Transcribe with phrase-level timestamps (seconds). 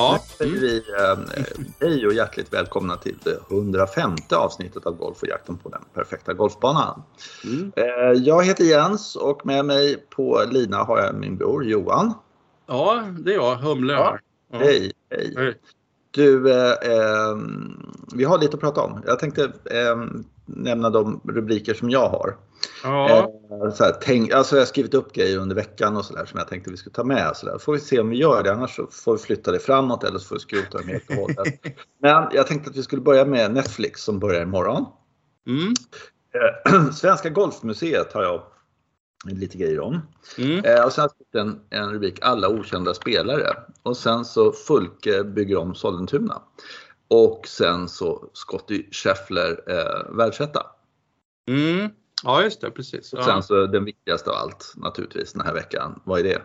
[0.00, 0.18] Ja.
[0.38, 1.18] Säger vi eh,
[1.80, 6.32] hej och hjärtligt välkomna till det 105 avsnittet av Golf och jakten på den perfekta
[6.32, 7.02] golfbanan.
[7.44, 7.72] Mm.
[7.76, 12.14] Eh, jag heter Jens och med mig på lina har jag min bror Johan.
[12.66, 14.18] Ja, det är jag, Humle Ja.
[14.52, 14.58] Ja.
[14.58, 15.34] Hej, hej.
[15.36, 15.54] Hej.
[16.10, 17.36] Du, eh, eh,
[18.14, 19.02] vi har lite att prata om.
[19.06, 19.96] Jag tänkte eh,
[20.56, 22.36] nämna de rubriker som jag har.
[22.82, 26.24] Ja, Eh, så här, tänk, alltså jag har skrivit upp grejer under veckan och sådär
[26.24, 27.36] som jag tänkte vi skulle ta med.
[27.36, 27.58] Så där.
[27.58, 30.18] Får vi se om vi gör det, annars så får vi flytta det framåt eller
[30.18, 31.60] så får vi skrota dem helt och hållet.
[32.02, 34.86] Men jag tänkte att vi skulle börja med Netflix som börjar imorgon.
[35.46, 35.74] mm.
[36.34, 38.42] Eh, Svenska Golfmuseet har jag
[39.24, 40.00] lite grejer om.
[40.38, 40.64] Mm.
[40.64, 43.56] Eh, och sen har jag skrivit en, en rubrik Alla okända spelare.
[43.82, 46.42] Och sen så Fulke bygger om Sollentuna.
[47.14, 50.66] Och sen så Scotty Scheffler eh, världsetta.
[51.48, 51.90] Mm.
[52.22, 53.12] ja just det, precis.
[53.12, 53.24] Och Ja.
[53.24, 56.00] sen så den viktigaste av allt naturligtvis den här veckan.
[56.04, 56.42] Vad är det?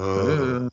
[0.00, 0.68] Eh,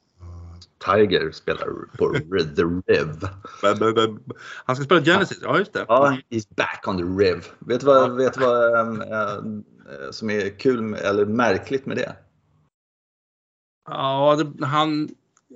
[0.85, 1.65] Tiger spelar
[1.97, 2.13] på
[2.55, 3.27] The Riv.
[4.65, 5.85] Han ska spela Genesis, ja just det.
[5.87, 7.45] Ja, he's back on the Riv.
[7.59, 9.43] Vet du vad, vet du vad äh,
[10.11, 12.15] som är kul med, eller märkligt med det?
[13.89, 15.09] Ja, det, han,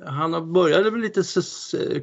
[0.05, 1.23] han började väl lite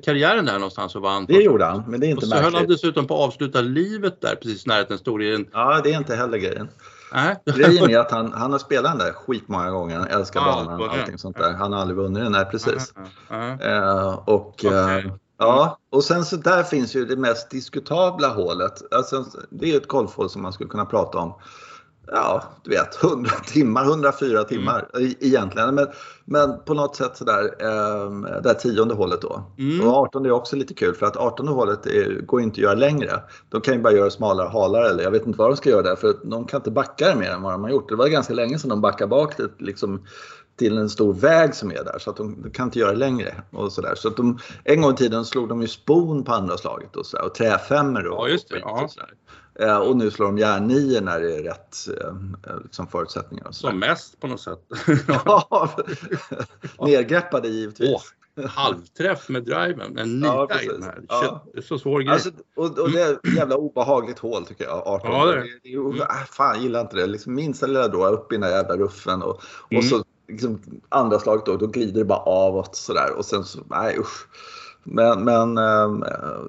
[0.05, 1.27] karriären där någonstans och vann.
[1.27, 2.69] Det gjorde han, men det är och inte så höll han märkligt.
[2.69, 5.47] dessutom på att avsluta livet där precis när den stod i en...
[5.53, 6.69] Ja, det är inte heller grejen.
[7.13, 7.37] Nej.
[7.57, 10.81] Grejen är att han, han har spelat den där skitmånga gånger, han älskar Ja, banan
[10.81, 11.53] och allting sånt där.
[11.53, 12.93] Han har aldrig vunnit den, nej precis.
[13.29, 15.13] Ja, Eh, och, eh, Okej.
[15.39, 18.93] ja, och sen så där finns ju det mest diskutabla hålet.
[18.95, 21.35] Alltså, det är ett golfhål som man skulle kunna prata om.
[22.07, 25.75] Ja, du vet 100 timmar, 104 timmar e- egentligen.
[25.75, 25.87] Men,
[26.25, 29.43] men på något sätt sådär, eh, det här tionde hålet då.
[29.59, 29.89] Mm.
[29.89, 32.75] Och 18 är också lite kul för att 18 hålet är, går inte att göra
[32.75, 33.23] längre.
[33.49, 35.83] De kan ju bara göra smalare halare eller jag vet inte vad de ska göra
[35.83, 37.89] där för de kan inte backa det mer än vad de har gjort.
[37.89, 40.03] Det var ganska länge sedan de backade bak det liksom
[40.57, 42.99] till en stor väg som är där så att de, de kan inte göra det
[42.99, 43.35] längre.
[43.51, 43.95] Och så där.
[43.95, 47.07] Så att de, en gång i tiden slog de ju spon på andra slaget och,
[47.07, 48.83] så där, och träfemmor och, Ja, just det, och, och.
[48.83, 48.87] Eh,
[49.89, 53.53] och nu slår de järnnio när det är rätt eh, liksom förutsättningar.
[53.53, 54.59] Som mest på något sätt.
[55.09, 55.71] Ja,
[56.79, 57.91] Nergreppade givetvis.
[58.37, 60.73] Åh, halvträff med driven, en Ja, nia precis.
[60.73, 61.01] in här.
[61.09, 61.45] Ja.
[61.53, 62.13] Det är så svår grej.
[62.13, 65.11] Alltså, och, och det är ett jävla obehagligt hål tycker jag, 18.
[65.13, 65.43] Ja, det är det.
[65.63, 67.07] det är ju, äh, fan, gillar inte det.
[67.07, 69.79] Liksom, minsta lilla då, upp i den där jävla ruffen och, Mm.
[69.79, 73.59] och så liksom, andra slaget då, då glider det bara avåt sådär och sen så,
[73.71, 74.27] nej usch.
[74.87, 76.05] Men, men ehm,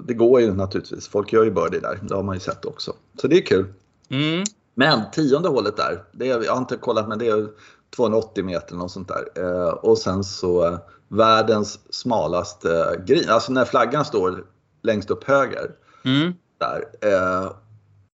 [0.07, 1.07] det går ju naturligtvis.
[1.07, 1.99] Folk gör ju birdie där.
[2.01, 2.93] Det har man ju sett också.
[3.21, 3.73] Så det är kul.
[4.09, 4.43] Mm.
[4.75, 7.47] Men tionde hålet där, det är, jag har inte kollat men det är
[7.95, 9.43] 280 meter och sånt där.
[9.43, 10.77] Eh, och sen så eh,
[11.07, 13.29] världens smalaste eh, green.
[13.29, 14.43] Alltså när flaggan står
[14.81, 15.71] längst upp höger
[16.05, 16.33] Mm.
[16.59, 16.83] där.
[17.01, 17.51] Eh,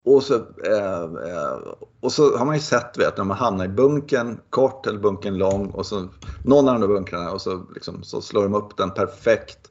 [0.06, 1.58] och, så, eh, eh,
[2.00, 5.38] och så har man ju sett vet, när man hamnar i bunken kort eller bunken
[5.38, 6.08] lång och så
[6.46, 9.69] någon av de där bunkrarna och så, liksom, så slår de upp den perfekt.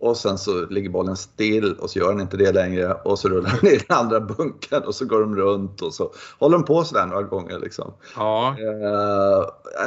[0.00, 3.28] Och sen så ligger bollen still och så gör den inte det längre och så
[3.28, 6.64] rullar den i den andra bunken och så går de runt och så håller de
[6.64, 7.58] på sådär några gånger.
[7.58, 7.92] Liksom.
[8.16, 8.56] Ja,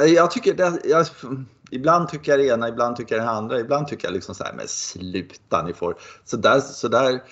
[0.00, 1.06] Eh, jag tycker det, jag,
[1.70, 3.60] ibland tycker jag det ena, ibland tycker jag det andra.
[3.60, 5.96] Ibland tycker jag liksom så här, men sluta ni får.
[6.24, 7.22] Så där, så där,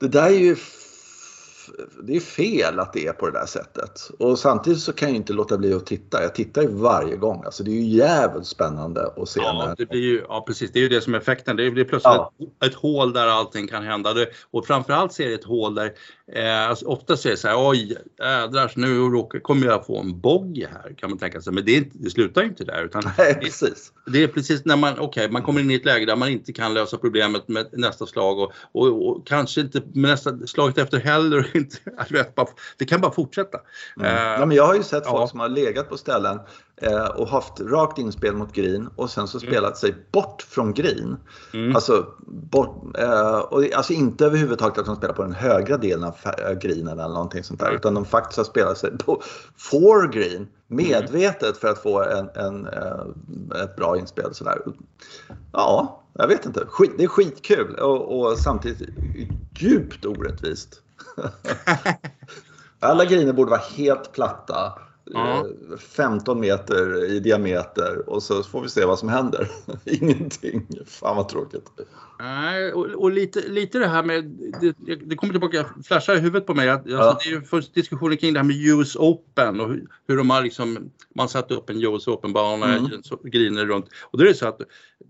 [0.00, 0.56] det där är ju
[2.02, 4.10] det är fel att det är på det där sättet.
[4.18, 6.22] Och samtidigt så kan jag inte låta bli att titta.
[6.22, 7.42] Jag tittar ju varje gång.
[7.44, 9.40] Alltså det är ju jävligt spännande att se.
[9.40, 11.56] ja, när, det blir ju, ja precis, det är ju det som är effekten.
[11.56, 12.32] Det blir plötsligt Ja.
[12.60, 14.14] ett, ett hål där allting kan hända.
[14.14, 15.92] Det, och framförallt så är det ett hål där,
[16.32, 20.00] eh, alltså, ofta så är det så här, oj jädrar, nu råkar, kommer jag få
[20.00, 21.52] en bogey här kan man tänka sig.
[21.52, 23.92] Men det, är det slutar ju inte där utan Nej, precis.
[24.06, 26.52] Det är precis när man, okej, man kommer in i ett läge där man inte
[26.52, 30.98] kan lösa problemet med nästa slag och, och, och kanske inte med nästa slaget efter
[30.98, 31.50] heller.
[31.62, 31.76] Inte,
[32.08, 32.46] du vet, bara,
[32.78, 33.58] det kan bara fortsätta.
[33.96, 34.16] Mm.
[34.16, 35.26] Eh, Ja, men jag har ju sett folk ja.
[35.26, 36.40] som har legat på ställen
[36.76, 41.16] eh, och haft rakt inspel mot green och sen så spelat sig bort från green.
[41.54, 41.74] Mm.
[41.74, 46.16] Alltså, bort, eh, och alltså inte överhuvudtaget att de spelar på den högra delen av
[46.60, 47.66] greenen eller någonting sånt där.
[47.66, 47.76] Nej.
[47.76, 49.22] Utan de faktiskt har spelat sig på
[49.56, 54.34] for green medvetet för att få en, en, eh, ett bra inspel.
[54.34, 54.58] Sådär.
[55.52, 56.66] Ja, jag vet inte.
[56.66, 58.88] Skit, det är skitkul och, och samtidigt
[59.58, 60.82] djupt orättvist.
[62.80, 64.72] Alla griner borde vara helt platta.
[65.04, 65.46] Ja.
[65.70, 69.48] eh, 15 meter i diameter och så får vi se vad som händer.
[69.84, 70.66] Ingenting.
[70.86, 71.70] Fan vad tråkigt.
[72.18, 74.24] Nej, och, och lite, lite det här med,
[74.60, 76.68] det, det kommer tillbaka, flashar i huvudet på mig.
[76.68, 76.98] Att, Ja.
[76.98, 80.16] alltså, det är ju först diskussioner kring det här med US Open och hur, hur
[80.16, 82.90] de har liksom, man satt upp en US Open-bana, mm.
[83.24, 83.86] griner runt.
[84.02, 84.60] Och då är det så att,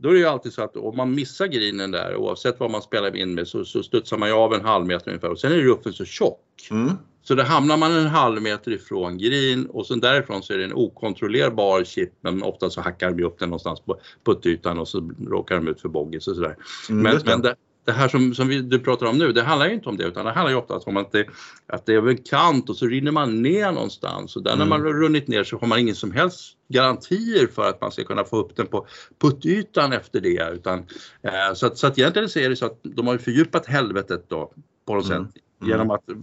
[0.03, 2.83] då är det ju alltid så att om man missar grinen där, oavsett vad man
[2.83, 5.53] spelar in med, så, så studsar man ju av en halv meter ungefär och sen
[5.53, 6.41] är ruffen så tjock.
[6.71, 6.93] Mm.
[7.23, 10.65] Så där hamnar man en halv meter ifrån green och sen därifrån så är det
[10.65, 15.11] en okontrollerbar chip men ofta så hackar de upp den någonstans på puttytan och så
[15.29, 16.57] råkar de ut för boggis och sådär.
[16.89, 19.67] Mm, men men det, det här som, som vi, du pratar om nu, det handlar
[19.67, 21.27] ju inte om det utan det handlar ju ofta om att det,
[21.67, 24.69] att det är en kant och så rinner man ner någonstans och där när Mm.
[24.69, 28.05] man har runnit ner så har man ingen som helst garantier för att man ska
[28.05, 28.87] kunna få upp den på
[29.21, 30.51] puttytan efter det.
[30.55, 30.79] Utan,
[31.23, 33.67] eh, så, att, så att egentligen så är det så att de har ju fördjupat
[33.67, 34.53] helvetet då
[34.87, 35.25] på något Mm.
[35.25, 36.17] sätt genom att eh,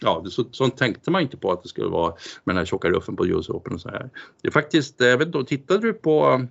[0.00, 2.10] Ja, så, sånt tänkte man inte på att det skulle vara
[2.44, 4.10] med den här tjocka ruffen på US Open och så här.
[4.42, 6.46] Det är faktiskt, eh, jag vet inte, tittade du på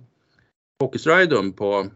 [0.80, 1.90] Hockeystriden på, på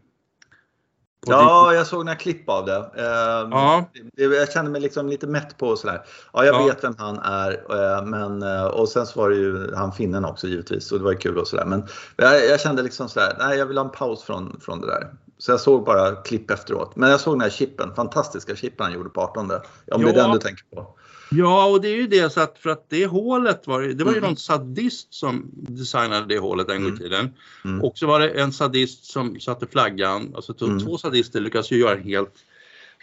[1.27, 2.77] Ja, jag såg några klipp av det.
[2.77, 3.85] Eh, Ja.
[4.17, 6.03] Jag kände mig liksom lite mätt på och sådär.
[6.33, 6.65] Ja, jag Ja.
[6.67, 7.51] vet vem han är.
[7.99, 10.89] eh, Men, eh, och sen så var det ju han finnen också givetvis.
[10.89, 11.65] Så det var ju kul och sådär.
[11.65, 11.87] Men
[12.17, 15.09] jag, jag kände liksom sådär, nej jag vill ha en paus från, från det där.
[15.39, 16.97] Så jag såg bara klipp efteråt.
[16.97, 19.41] Men jag såg den här chippen, fantastiska chippen han gjorde på 18.
[19.45, 20.23] Om det är Ja.
[20.23, 20.95] den du tänker på.
[21.31, 24.13] Ja, och det är ju det så att för att det hålet var det var
[24.13, 24.29] ju Mm.
[24.29, 26.99] någon sadist som designade det hålet en gång i Mm.
[26.99, 27.31] tiden.
[27.65, 27.83] Mm.
[27.85, 30.81] Och så var det en sadist som satte flaggan, alltså Mm.
[30.81, 32.35] två sadister lyckades ju göra en helt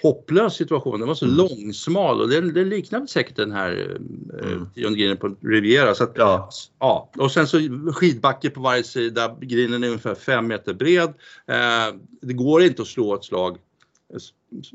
[0.01, 1.00] hopplös situation.
[1.00, 1.38] Den var så Mm.
[1.38, 3.98] långsmal och den, den liknade säkert den här
[4.42, 4.48] eh,
[4.86, 4.94] Mm.
[4.95, 5.95] grinen på Riviera.
[5.95, 6.50] Så att, Ja,
[6.80, 7.57] Ja, och sen så
[7.94, 11.13] skidbacke på varje sida, grinen är ungefär fem meter bred.
[11.48, 13.57] Eh, det går inte att slå ett slag,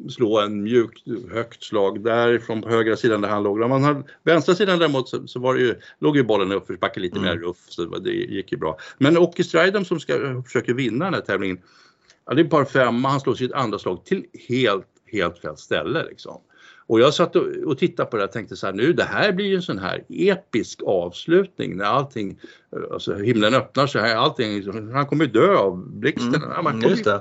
[0.09, 3.61] slå en mjukt högt slag därifrån på högra sidan där han låg.
[3.61, 6.55] Om man hade, vänstra sidan däremot så, så var det ju, låg ju bollen i
[6.55, 7.31] uppförsbacke lite Mm.
[7.31, 8.79] mer ruff så det, gick ju bra.
[8.99, 11.59] Men Åke Stridham som ska, försöker vinna den här tävlingen,
[12.27, 16.05] ja, det är par femma, han slår sitt andra slag till helt, helt fel ställe
[16.05, 16.41] liksom.
[16.87, 19.33] Och jag satt och, och tittade på det och tänkte så här nu det här
[19.33, 22.39] blir ju en sån här episk avslutning när allting,
[22.77, 26.35] eh, alltså himlen öppnar sig här, allting, han kommer ju dö av blixten.
[26.35, 26.65] mm.
[26.65, 27.21] Man Mm, just ju det.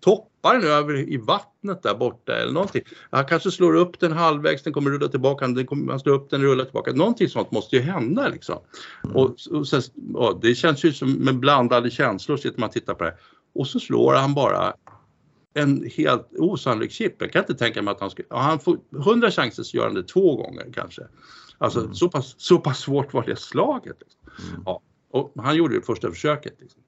[0.00, 2.82] Toppa den över i vattnet där borta eller någonting.
[3.10, 6.30] Han kanske slår upp den halvvägs, den kommer rulla tillbaka, den kommer, han slår upp
[6.30, 6.92] den och rullar tillbaka.
[6.92, 8.58] Någonting sånt måste ju hända liksom.
[9.04, 9.16] Mm.
[9.16, 9.82] Och, och sen,
[10.14, 13.14] ja, det känns ju som med blandade känslor sitter man och tittar på det.
[13.54, 14.74] Och så slår han bara
[15.54, 17.14] en helt osannolik chip.
[17.18, 19.94] Jag kan inte tänka mig att han skulle, han får 100 chanser så gör han
[19.94, 21.02] det två gånger kanske.
[21.58, 21.94] Alltså Mm.
[21.94, 23.96] så, pass, så pass svårt var det slaget.
[24.00, 24.20] Liksom.
[24.50, 24.62] Mm.
[24.66, 26.54] Ja, och han gjorde det första försöket.
[26.60, 26.82] Liksom.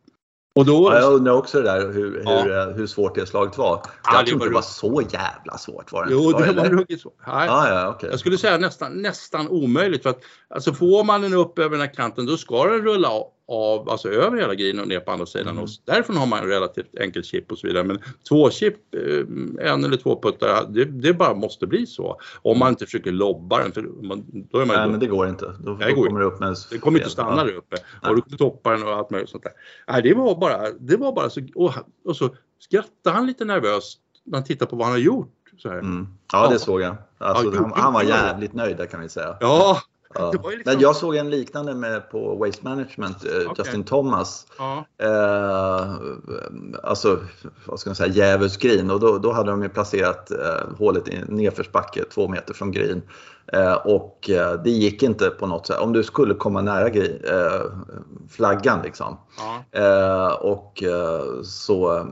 [0.54, 2.42] Och då, Ja, jag undrar också det där hur, Ja.
[2.42, 3.82] hur, eh, hur svårt det slaget var.
[4.04, 5.92] Ja, Jag det tror inte det var så jävla svårt.
[5.92, 6.52] Var det jo, inte?
[6.52, 7.16] det var ruggigt svårt.
[7.26, 7.46] Nej.
[7.46, 8.10] Ja, ja, okej.
[8.10, 10.20] Jag skulle säga nästan, nästan omöjligt för att
[10.54, 13.08] alltså får man den upp över den här kanten då ska den rulla
[13.50, 15.62] av, alltså över hela grinen och ner på andra sidan Mm.
[15.62, 17.84] och därifrån har man en relativt enkel chip och så vidare.
[17.84, 17.98] Men
[18.28, 22.20] två chip, eh, en eller två puttar, det, det bara måste bli så.
[22.42, 25.28] Om man inte försöker lobba den för man, då är man Nej, men det går
[25.28, 25.54] inte.
[25.60, 27.76] Då, Nej, det går kommer det upp med det kommer inte att stanna där uppe
[28.08, 29.52] och du kommer toppa den och allt möjligt sånt där.
[29.88, 31.72] Nej, det var bara, det var bara så, och,
[32.04, 35.34] och så skrattade han lite nervöst när han tittade på vad han har gjort.
[35.58, 35.78] Så här.
[35.78, 36.08] Mm.
[36.32, 36.96] Ja, det såg jag.
[37.18, 39.36] Alltså, Ja, han, han var jävligt nöjd där kan vi säga.
[39.40, 39.80] Ja,
[40.14, 40.32] Ja.
[40.32, 43.54] liksom- Men jag såg en liknande med på Waste Management, eh, Okej.
[43.58, 44.46] Justin Thomas.
[44.58, 45.94] ja, Eh,
[46.82, 47.18] alltså,
[47.64, 51.08] vad ska man säga, djävulskt green och då, då hade de ju placerat eh, hålet
[51.08, 53.02] i nedförsbacke två meter från green.
[53.52, 55.78] Eh, och eh, det gick inte på något sätt.
[55.80, 57.60] Om du skulle komma nära green, eh,
[58.30, 59.16] flaggan liksom.
[59.72, 60.34] ja.
[60.40, 60.82] Och
[61.44, 62.06] så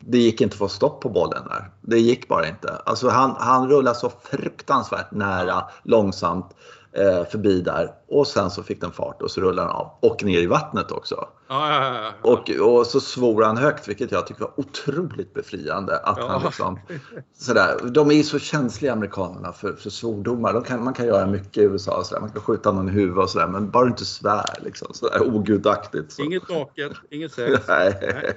[0.00, 1.70] det gick inte att få stopp på bollen där.
[1.80, 2.76] Det gick bara inte.
[2.84, 6.56] Alltså han, han rullade så fruktansvärt nära, långsamt
[6.92, 10.24] eh, förbi där och sen så fick den fart och så rullade den av och
[10.24, 11.28] ner i vattnet också.
[11.48, 12.30] Ja, ja, ja.
[12.30, 15.98] Och, och så svor han högt vilket jag tycker var otroligt befriande.
[15.98, 16.80] Att han liksom,
[17.38, 20.52] sådär, de är ju så känsliga amerikanerna för, för svordomar.
[20.52, 22.04] De kan, man kan göra mycket i USA.
[22.04, 22.20] Sådär.
[22.20, 24.58] Man kan skjuta någon i huvudet och sådär, men bara inte svär.
[24.62, 26.12] Liksom, sådär, ogudaktigt.
[26.12, 26.22] Så.
[26.22, 27.60] Inget naket, inget sex.
[27.68, 28.34] Nej, Nej,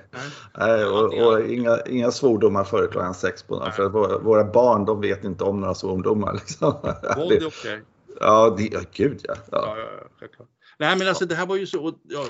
[0.57, 0.85] nej.
[0.85, 3.73] och, och inga, inga svordomar före klockan sex på natten.
[3.73, 6.33] För våra, barn de vet inte om några svordomar.
[6.33, 6.73] Liksom.
[7.15, 7.81] Våld är okej.
[8.19, 9.35] Ja, det, ja, gud ja.
[9.51, 10.27] Ja, ja.
[10.37, 10.45] ja.
[10.77, 12.25] Nej men alltså det här var ju så, ja,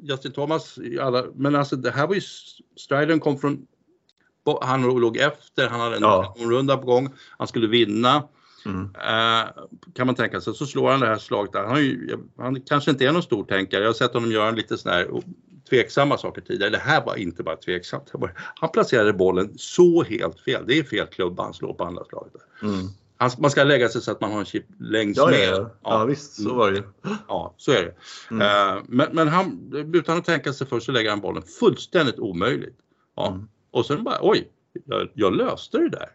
[0.00, 2.20] Justin Thomas, alla, men alltså det här var ju,
[2.76, 3.66] Stridern kom från,
[4.62, 6.34] han låg efter, han hade en Ja.
[6.38, 8.22] runda på gång, han skulle vinna.
[8.66, 8.82] Mm.
[8.94, 9.48] Eh,
[9.94, 11.60] kan man tänka sig, så slår han det här slaget där.
[11.60, 14.50] Han, har ju, han kanske inte är någon stor tänkare, jag har sett honom göra
[14.50, 15.22] lite sådana här
[15.70, 16.70] tveksamma saker tidigare.
[16.70, 18.12] Det här var inte bara tveksamt.
[18.60, 20.64] Han placerade bollen så helt fel.
[20.66, 22.32] Det är fel klubba han slår på andra slaget.
[22.62, 22.86] Mm.
[23.16, 25.48] Han, man ska lägga sig så att man har en chip längs Ja, med.
[25.48, 25.70] ja, ja.
[25.82, 26.82] ja, visst så var det ju.
[27.28, 27.94] Ja, så är det.
[28.30, 28.76] Mm.
[28.76, 32.78] Eh, men, men han, utan att tänka sig för så lägger han bollen fullständigt omöjligt.
[33.16, 33.28] Ja.
[33.28, 33.48] Mm.
[33.70, 34.48] Och sen bara, oj,
[34.84, 36.08] jag, jag löste det där.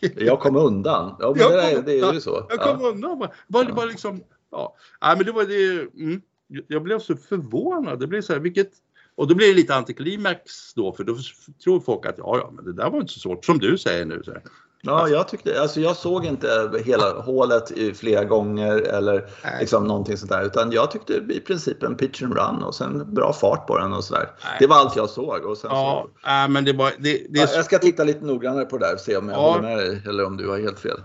[0.24, 1.16] Jag kom undan.
[1.18, 2.46] Ja, men Jag det, är, det är ju så.
[2.50, 2.76] Jag Ja.
[2.76, 3.18] kom undan.
[3.18, 4.76] Bara, bara, bara liksom, ja.
[5.02, 5.80] Nej, men det var det.
[6.04, 6.22] Mm.
[6.68, 8.00] Jag blev så förvånad.
[8.00, 8.70] Det blev så här, vilket,
[9.14, 11.16] och då blir det lite antiklimax då, för då
[11.64, 14.04] tror folk att ja, ja, men det där var inte så svårt som du säger
[14.04, 14.22] nu.
[14.24, 14.42] Så här.
[14.86, 19.12] Ja, jag tyckte, alltså jag såg inte hela hålet i flera gånger eller
[19.44, 19.56] Nej.
[19.60, 20.44] liksom någonting sånt där.
[20.44, 23.92] Utan jag tyckte i princip en pitch and run och sen bra fart på den
[23.92, 24.30] och sådär.
[24.58, 25.44] Det var allt jag såg.
[25.44, 28.24] Och sen Ja, så, äh, men det, var, det, det är jag ska titta lite
[28.24, 29.50] noggrannare på det där och se om jag Ja.
[29.52, 31.00] håller med dig eller om du har helt fel.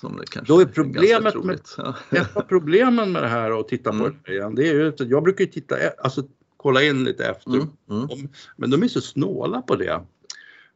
[0.00, 1.74] Som det kanske Då är problemet troligt.
[1.78, 1.94] Ja.
[2.10, 4.16] Ett av problemen med det här och titta på Mm.
[4.26, 6.22] det igen, det är ju att jag brukar ju titta, e- alltså
[6.56, 7.50] kolla in lite efter.
[7.50, 8.08] Mm, mm.
[8.56, 10.00] Men de är så snåla på det.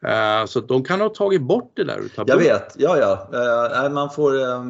[0.05, 3.29] Eh, så de kan ha tagit bort det där ur Jag vet, ja ja.
[3.85, 4.63] Eh, man får, eh, eh,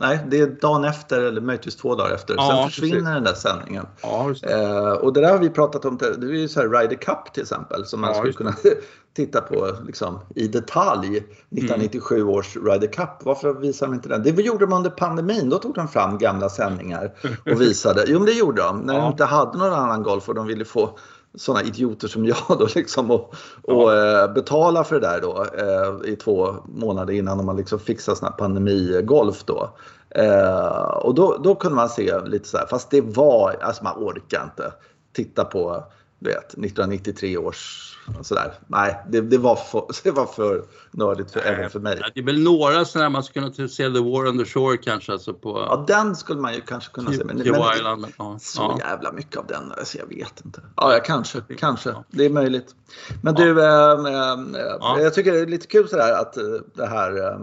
[0.00, 2.34] nej, det är dagen efter eller möjligtvis två dagar efter.
[2.36, 2.80] Ja, Sen precis.
[2.80, 3.86] försvinner den där sändningen.
[4.02, 4.52] Ja, det.
[4.52, 7.32] Eh, och det där har vi pratat om, det är ju så här Ryder Cup
[7.34, 8.54] till exempel som man Ja, skulle kunna
[9.16, 11.16] titta på liksom, i detalj.
[11.16, 12.28] 1997 Mm.
[12.28, 14.22] års Ryder Cup, varför visar de inte den?
[14.22, 17.12] Det gjorde de under pandemin, då tog de fram gamla sändningar
[17.52, 18.04] och visade.
[18.06, 20.64] Jo men det gjorde de, när de inte hade någon annan golf och de ville
[20.64, 20.98] få
[21.34, 26.12] sådana idioter som jag då liksom och, och eh, betala för det där då eh,
[26.12, 29.70] i två månader innan har liksom fixat sån här pandemigolf då.
[30.10, 33.96] Eh, och då, då kunde man se lite så här, fast det var, alltså man
[33.96, 34.72] orkar inte
[35.12, 35.84] titta på
[36.18, 37.90] du vet, 1993 års
[38.22, 38.54] sådär.
[38.66, 42.00] Nej, det, det, var för, det var för nördigt för, även för mig.
[42.14, 45.12] Det är väl några sådana man skulle kunna se The War on the Shore kanske
[45.12, 47.24] alltså på Ja, den skulle man ju kanske kunna se.
[47.24, 48.06] Men, men Island.
[48.18, 48.78] Ja, så ja.
[48.88, 50.60] jävla mycket av den, alltså jag vet inte.
[50.76, 51.90] Ja, ja kanske, kanske.
[51.90, 52.04] Ja.
[52.10, 52.74] Det är möjligt.
[53.22, 55.00] Men du, Ja.
[55.00, 56.44] jag tycker det är lite kul sådär att eh,
[56.74, 57.38] det här eh,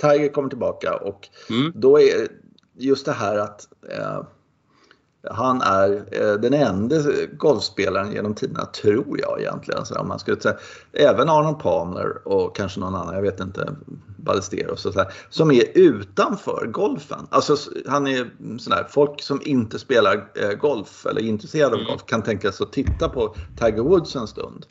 [0.00, 1.72] Tiger kommer tillbaka och Mm.
[1.74, 2.28] då är
[2.78, 4.22] just det här att eh,
[5.30, 6.96] han är eh, den enda
[7.32, 9.86] golfspelaren genom tiderna, tror jag egentligen.
[9.86, 10.56] Så om man skulle säga.
[10.92, 13.74] Även Arnold Palmer och kanske någon annan, jag vet inte,
[14.16, 17.26] Ballesteros och sådär, som är utanför golfen.
[17.30, 17.56] Alltså
[17.88, 21.86] han är sådär, folk som inte spelar eh, golf eller är intresserade av Mm.
[21.90, 24.66] golf kan tänka sig att titta på Tiger Woods en stund.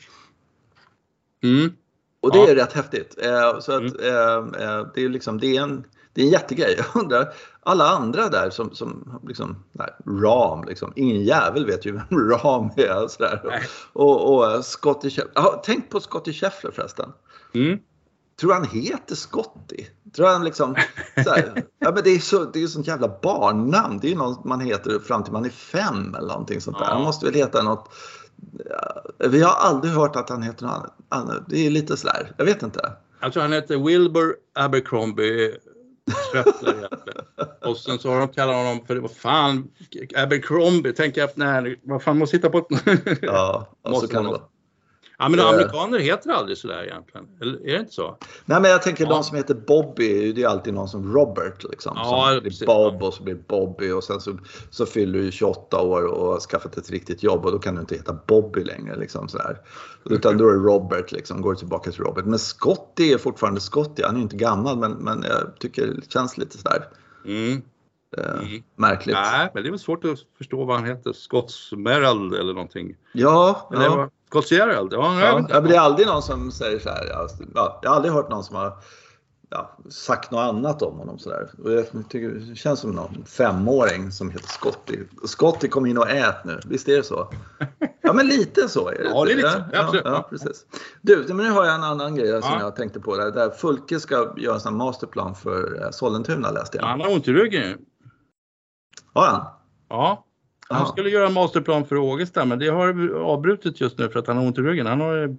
[1.42, 1.72] Mm.
[2.20, 2.48] Och det Ja.
[2.48, 3.18] är rätt häftigt.
[3.22, 6.74] Eh, så att, eh, det, är liksom, det, är en, det är en jättegrej.
[6.78, 11.92] Jag undrar, alla andra där som, som liksom, nej, Ram, liksom, ingen jävel vet ju
[11.92, 13.04] vem Ram är.
[13.04, 13.62] Och, sådär.
[13.92, 15.32] Och, och eh, Scottie Scheffler.
[15.34, 17.12] Ja, tänk på Scottie Scheffler förresten.
[17.54, 17.78] Mm.
[18.40, 19.86] Tror han heter Scottie?
[20.16, 20.74] Tror han liksom,
[21.24, 23.98] så här, ja, men det är så, det är ju sånt jävla barnnamn.
[23.98, 26.84] Det är ju något man heter fram till man är fem eller någonting sånt där.
[26.84, 27.88] Han måste väl heta något
[29.18, 31.42] vi har aldrig hört att han heter något annat.
[31.48, 32.92] Det är lite sådär, jag vet inte.
[33.20, 35.56] Jag tror han heter Wilbur Abercrombie
[36.32, 37.24] Scheffler egentligen.
[37.64, 39.70] Och sen så har de kallat honom för, vad fan,
[40.16, 42.66] Abercrombie, tänker jag, nej, vad fan, måste hitta på ett...
[43.22, 44.42] Ja, och så kan det vara.
[45.22, 45.48] Ja men Eh.
[45.48, 47.26] amerikaner heter aldrig sådär egentligen.
[47.40, 48.16] Eller är det inte så?
[48.44, 49.10] Nej men jag tänker Ja.
[49.10, 51.92] de som heter Bobby, det är alltid någon som Robert liksom.
[51.96, 52.66] Ja, som blir.
[52.66, 54.38] Bob och så blir Bobby och sen så,
[54.70, 57.80] så fyller du 28 år och har skaffat ett riktigt jobb och då kan du
[57.80, 59.58] inte heta Bobby längre liksom sådär.
[60.04, 62.24] Utan då är det Robert liksom, går tillbaka till Robert.
[62.24, 66.38] Men Scotty är fortfarande Scotty, han är inte gammal men, men jag tycker det känns
[66.38, 66.84] lite sådär
[67.24, 67.62] Mm.
[68.18, 68.62] eh, Mm.
[68.76, 69.16] märkligt.
[69.16, 71.12] Nej, men det är väl svårt att förstå vad han heter.
[71.12, 72.96] Scottsmerald eller någonting.
[73.12, 74.10] Ja, Eller ja.
[74.32, 74.92] Scottsgerald?
[74.92, 77.06] Ja, Ja, ja, men det är aldrig någon som säger så här.
[77.10, 78.72] Ja, ja, jag har aldrig hört någon som har
[79.50, 81.18] ja, sagt något annat om honom.
[81.18, 81.50] Så där.
[81.64, 84.98] Jag tycker det känns som någon femåring som heter Scotty.
[85.24, 87.32] Scotty kom in och ät nu, visst är det så?
[88.02, 89.04] Ja men lite så är det.
[89.04, 89.64] Ja, det är lite.
[89.72, 90.04] Ja, Absolut.
[90.04, 90.66] ja, precis.
[91.02, 92.60] Du, men nu har jag en annan grej som Ja.
[92.60, 93.16] jag tänkte på.
[93.16, 96.84] Där, där Fulke ska göra en sån här masterplan för eh, Sollentuna läste jag.
[96.86, 97.78] Han har ont i ryggen.
[99.14, 99.46] Har han?
[99.88, 100.24] Ja.
[100.72, 100.92] Han Ja.
[100.92, 104.36] skulle göra en masterplan för Ågesta men det har avbrutit just nu för att han
[104.36, 104.86] har ont i ryggen.
[104.86, 105.36] Han har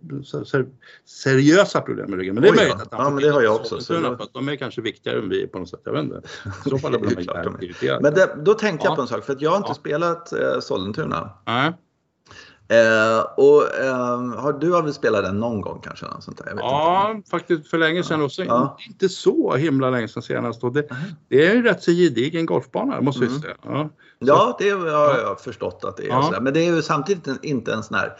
[1.06, 2.34] seriösa problem med ryggen.
[2.36, 2.56] Men det är ja.
[2.56, 5.18] möjligt att han Ja, men det har jag också, så att de är kanske viktigare
[5.20, 5.82] än vi på något sätt.
[5.84, 6.22] Jag vet inte.
[6.66, 8.02] I så fall Det blir de irriterad.
[8.02, 8.96] Men det, då tänkte jag Ja.
[8.96, 9.74] på en sak, för att jag har inte Ja.
[9.76, 11.30] spelat eh, Sollentuna.
[11.46, 11.74] Nej.
[12.68, 16.06] Eh, och eh, har du har väl spelat den någon gång kanske?
[16.06, 16.46] Något sånt där?
[16.50, 18.78] Jag Ja, faktiskt för länge sedan och så Ja.
[18.88, 20.64] inte så himla länge sedan senast.
[20.64, 20.88] Och det,
[21.30, 23.42] det är en rätt så gedigen golfbana måste jag Mm.
[23.42, 23.56] säga.
[23.64, 23.90] Ja.
[24.20, 26.08] Ja, det har jag förstått att det är.
[26.10, 26.38] Ja.
[26.42, 28.14] Men det är ju samtidigt inte en sån här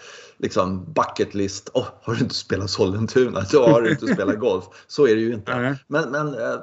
[0.44, 1.70] liksom bucket list.
[1.74, 3.42] Åh, har du inte spelat Sollentuna?
[3.52, 4.66] Då har du inte spelat golf.
[4.88, 5.78] Så är det ju inte.
[5.88, 6.60] Men, men eh,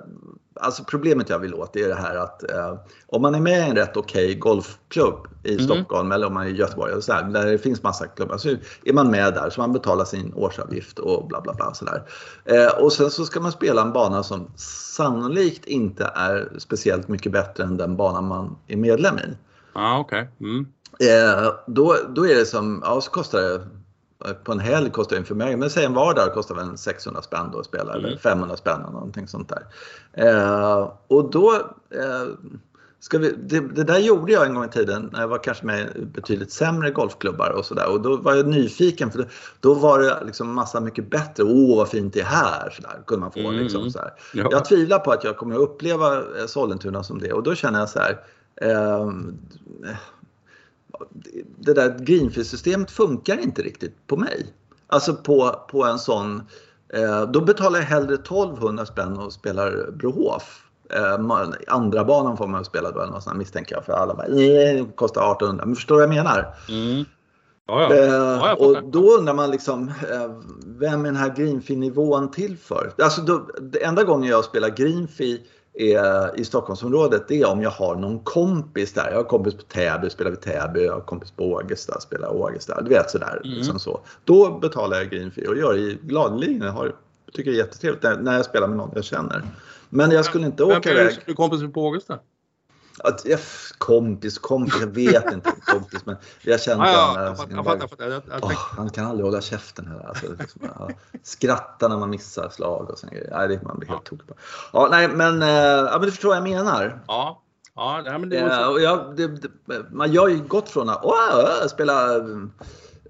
[0.60, 2.74] alltså problemet jag vill åt är det här att eh,
[3.06, 5.64] om man är med i en rätt okej golfklubb i Mm.
[5.64, 8.36] Stockholm eller om man är i Göteborg och så här, där det finns massa klubbar
[8.38, 8.48] så
[8.84, 12.02] är man med där så man betalar sin årsavgift och bla bla bla sådär.
[12.44, 14.50] Eh, och sen så ska man spela en bana som
[14.96, 19.36] sannolikt inte är speciellt mycket bättre än den bana man är medlem i.
[19.74, 20.28] Ja, okej.
[20.40, 20.66] Mm.
[21.00, 23.60] Eh, då, då är det som, ja så kostar det
[24.44, 27.22] på en helg kostar det en förmögenhet, men säg en vardag kostar väl en 600
[27.22, 28.18] spänn då att spela eller Mm.
[28.18, 29.66] 500 spänn eller någonting sånt där.
[30.12, 31.54] Eh, och då,
[31.90, 32.50] eh,
[33.02, 35.66] Ska vi, det, det, där gjorde jag en gång i tiden när jag var kanske
[35.66, 37.90] med betydligt sämre golfklubbar och sådär.
[37.92, 39.24] Och då var jag nyfiken för då,
[39.60, 41.42] då var det liksom massa mycket bättre.
[41.44, 42.70] Åh vad fint det är här!
[42.70, 43.54] Så där, kunde man få, Mm.
[43.54, 43.98] liksom, så.
[44.34, 44.48] Ja.
[44.50, 47.78] Jag tvivlar på att jag kommer att uppleva eh, Sollentuna som det och då känner
[47.78, 48.18] jag så här.
[48.60, 49.38] Ehm,
[51.56, 54.46] det- där greenfee-systemet funkar inte riktigt på mig.
[54.86, 56.42] Alltså på, på en sån,
[56.94, 60.66] eh, då betalar jag hellre 1200 spänn och spelar Brohof.
[60.90, 64.14] Eh, ma- andra banan får man spela då eller något sånt misstänker jag för alla
[64.14, 65.64] bara, "Nej, det kostar 1800.
[65.66, 66.54] Men förstår du vad jag menar?
[66.68, 67.04] Mm.
[67.66, 68.46] Ja, ja.
[68.46, 70.30] Eh, och då undrar man liksom, eh,
[70.66, 72.92] vem är den här greenfee-nivån till för?
[73.02, 73.46] Alltså då,
[73.80, 75.38] enda gången jag spelar greenfee
[76.36, 79.10] i Stockholmsområdet det är om jag har någon kompis där.
[79.10, 82.82] Jag har kompis på Täby, spelar vid Täby, jag har kompis på Ågesta, spelar Ågesta.
[82.82, 83.40] Du vet sådär.
[83.44, 83.56] Mm.
[83.56, 84.00] Liksom så.
[84.24, 86.62] Då betalar jag greenfee och gör det gladeligen.
[86.62, 86.94] Jag har,
[87.32, 89.42] tycker det är jättetrevligt när, när jag spelar med någon jag känner.
[89.88, 91.18] Men jag skulle inte Vem åka är iväg.
[91.26, 92.18] du kompis på Ågesta?
[93.04, 93.36] Att, ja,
[93.78, 97.36] kompis, kompis, jag vet inte kompis men jag känner Ja, ja, jag.
[97.50, 97.66] Jag
[98.00, 98.12] jag.
[98.12, 100.04] Jag, jag han kan aldrig hålla käften heller.
[100.08, 100.88] Alltså, liksom, ja.
[101.22, 103.10] Skratta när man missar slag och sån.
[103.30, 104.34] Nej, det man blir helt tokig på.
[104.72, 107.00] Ja, nej, men, eh, ja, men du förstår vad jag menar.
[107.06, 107.42] ja,
[107.74, 109.50] ja, nej, men det Eh, var och jag, det, det,
[109.90, 112.52] man har ju gått från att åh, spela mm,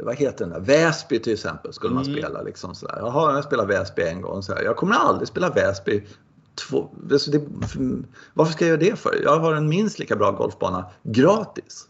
[0.01, 0.61] vad heter den där?
[0.61, 2.17] Väsby till exempel skulle man Mm.
[2.19, 2.43] spela.
[2.43, 2.97] Liksom sådär.
[2.99, 4.43] Jaha, jag spelat Väsby en gång.
[4.43, 4.63] Så här.
[4.63, 6.07] Jag kommer aldrig spela Väsby
[6.55, 6.91] två.
[7.13, 7.81] Alltså det, för,
[8.35, 9.21] varför ska jag göra det för?
[9.23, 11.87] Jag har en minst lika bra golfbana gratis.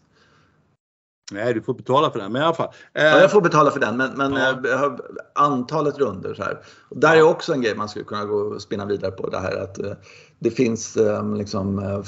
[1.33, 2.29] Nej, du får betala för det.
[2.29, 2.69] Men i alla fall.
[2.93, 4.73] Eh, Ja, jag får betala för den, men, men Ja.
[4.73, 4.91] eh,
[5.35, 6.59] antalet runder så här.
[6.89, 9.29] Och där är också en grej man skulle kunna gå och spinna vidare på.
[9.29, 9.91] Det här att eh,
[10.39, 12.01] det finns eh, liksom eh,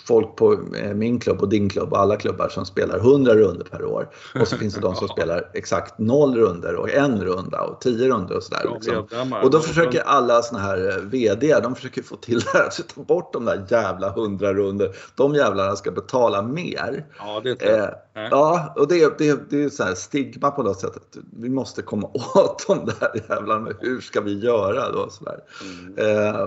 [0.00, 3.64] folk på eh, min klubb och din klubb och alla klubbar som spelar 100 runder
[3.64, 4.08] per år.
[4.40, 8.08] Och så finns det de som spelar exakt noll runder och en runda och tio
[8.08, 8.70] runder och sådär.
[8.74, 9.32] Liksom.
[9.42, 12.88] Och då försöker alla såna här eh, VD, de försöker få till det här att
[12.94, 14.96] ta bort de där jävla 100 runder.
[15.14, 17.06] De jävlarna ska betala mer.
[17.18, 20.80] Ja, det är Eh, ja, och det, det, det är så här stigma på något
[20.80, 20.96] sätt.
[20.96, 23.70] Att vi måste komma åt de där jävlarna.
[23.80, 25.10] Hur ska vi göra då?
[25.10, 25.24] Så.
[25.28, 25.98] Mm.
[25.98, 26.46] Eh,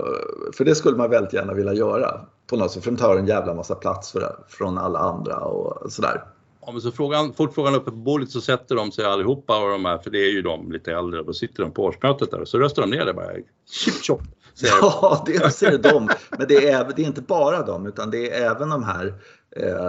[0.56, 2.20] för det skulle man väldigt gärna vilja göra.
[2.50, 5.92] På något sätt, för de tar en jävla massa plats för från alla andra och
[5.92, 6.24] sådär.
[6.66, 9.70] Ja, men så frågan, fort frågan uppe på bordet så sätter de sig allihopa och
[9.70, 12.40] de här, för det är ju de lite äldre, då sitter de på årsmötet där
[12.40, 13.32] och så röstar de ner det bara.
[13.70, 14.20] Chip chop.
[14.80, 16.08] Ja, det säger de.
[16.38, 19.14] Men det är, det är inte bara de, utan det är även de här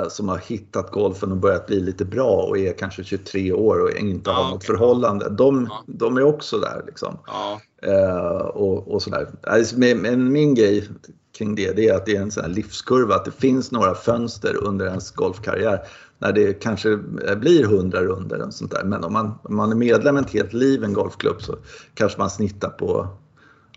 [0.10, 3.92] som har hittat golfen och börjat bli lite bra och är kanske 23 år och
[3.92, 4.68] inte har Ja, något okej.
[4.68, 5.30] förhållande.
[5.30, 5.84] De, Ja.
[5.88, 7.18] de är också där liksom.
[7.28, 9.30] Ja, Eh, och, och sådär.
[9.44, 10.90] Alltså, men, min grej
[11.38, 13.96] kring det, det är att det är en sån här livskurva, att det finns några
[13.96, 15.80] fönster under ens golfkarriär
[16.18, 16.98] när det kanske
[17.38, 18.84] blir 100 runder och sånt där.
[18.84, 21.56] Men om man, om man är medlem ett helt liv i en golfklubb så
[21.94, 23.08] kanske man snittar på,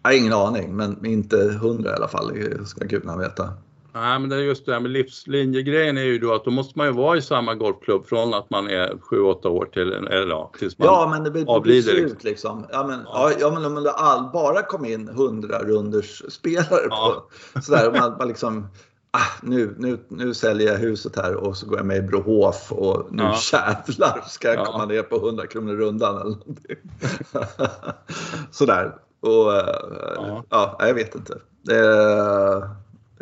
[0.02, 2.32] jag har ingen aning, men inte 100 i alla fall,
[2.66, 3.48] ska gudarna veta.
[3.94, 6.78] Nej, men det är just det här med livslinjegrejen är ju då att då måste
[6.78, 10.52] man ju vara i samma golfklubb från att man är 7-8 år till, eller ja,
[10.58, 10.86] tills man...
[10.86, 12.66] Ja, men det blir, det blir avlider, slut liksom.
[12.72, 13.30] Ja, men, ja.
[13.40, 17.26] Ja, men om det all, bara kom in 100 runders spelare Ja.
[17.54, 18.66] på sådär, man, man liksom
[19.14, 22.72] Ah, nu, nu, nu säljer jag huset här och så går jag med i Brohof
[22.72, 23.36] och nu Ja.
[23.52, 24.64] jävlar ska jag Ja.
[24.64, 26.76] komma ner på 100 kronor rundan eller någonting.
[28.50, 28.94] Sådär.
[29.20, 29.76] Och eh,
[30.16, 30.44] Ja.
[30.50, 30.76] ja.
[30.80, 31.38] jag vet inte.
[31.62, 31.78] Det,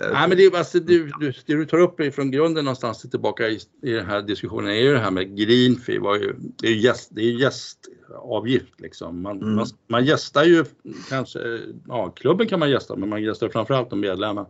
[0.01, 3.49] Nej, men det, är, alltså, du, du, det du tar upp ifrån grunden någonstans tillbaka
[3.49, 5.99] i, i den här diskussionen är ju det här med green fee.
[5.99, 9.23] Var ju, det är ju gäst, det är gästavgift liksom.
[9.23, 9.55] Man, Mm.
[9.55, 10.65] man, man gästar ju
[11.09, 14.47] kanske, ja klubben kan man gästa men man gästar framförallt de medlemmar.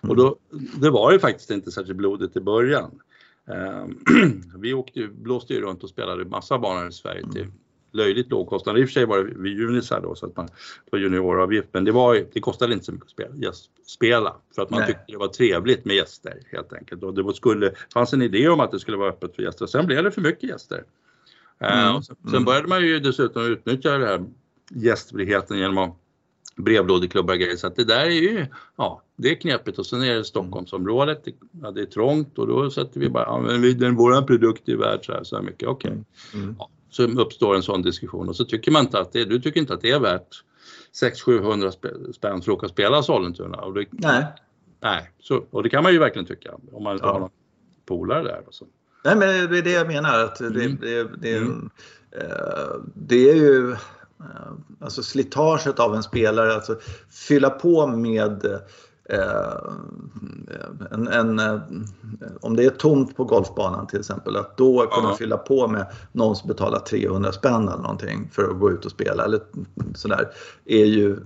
[0.00, 0.36] Och då,
[0.80, 2.90] det var ju faktiskt inte särskilt blodigt i början.
[3.48, 3.98] Ehm,
[4.58, 7.46] vi åkte ju, blåste ju runt och spelade massa banor i Sverige till
[7.94, 8.78] löjligt låg kostnad.
[8.78, 10.48] I och för sig var det vid Unisar då så att man
[10.90, 14.62] var junioravgift men det, var, det kostade inte så mycket att spela, gäst, spela för
[14.62, 14.86] att man Nej.
[14.86, 17.02] tyckte det var trevligt med gäster helt enkelt.
[17.02, 19.66] Och det skulle, fanns en idé om att det skulle vara öppet för gäster.
[19.66, 20.84] Sen blev det för mycket gäster.
[21.60, 22.44] Eh, Mm, och sen, sen mm.
[22.44, 24.24] började man ju dessutom utnyttja det här
[24.70, 25.96] gästfriheten genom att
[26.56, 27.56] brevlådeklubbar och grejer.
[27.56, 31.24] Så att det där är ju, ja, det är knepigt och sen är det Stockholmsområdet,
[31.24, 34.68] det, ja, det är trångt och då sätter vi bara, ja men den, våran produkt
[34.68, 36.04] är värd så här, så här mycket, okej.
[36.34, 36.56] Mm.
[36.58, 39.60] Ja, så uppstår en sån diskussion och så tycker man inte att det, du tycker
[39.60, 40.44] inte att det är värt
[41.02, 43.58] 600-700 spe- spänn för att åka och spela Sollentuna.
[43.58, 44.24] Och det, Nej.
[44.82, 47.12] nej så, och det kan man ju verkligen tycka om man inte Ja.
[47.12, 47.30] har någon
[47.86, 48.42] polare där.
[48.46, 48.66] Och så.
[49.04, 50.18] Nej, men det är det jag menar.
[50.24, 50.78] Att det, Mm.
[50.80, 51.70] det, det, Mm.
[52.20, 53.76] eh, det är ju eh,
[54.80, 56.78] alltså slitaget av en spelare, alltså
[57.28, 58.60] fylla på med
[60.90, 61.60] en, en, eh,
[62.40, 65.16] om det är tomt på golfbanan till exempel, att då kunna Ja.
[65.16, 68.90] fylla på med någon som betalar 300 spänn eller någonting för att gå ut och
[68.90, 69.40] spela eller
[69.94, 70.28] sådär,
[70.64, 71.16] är ju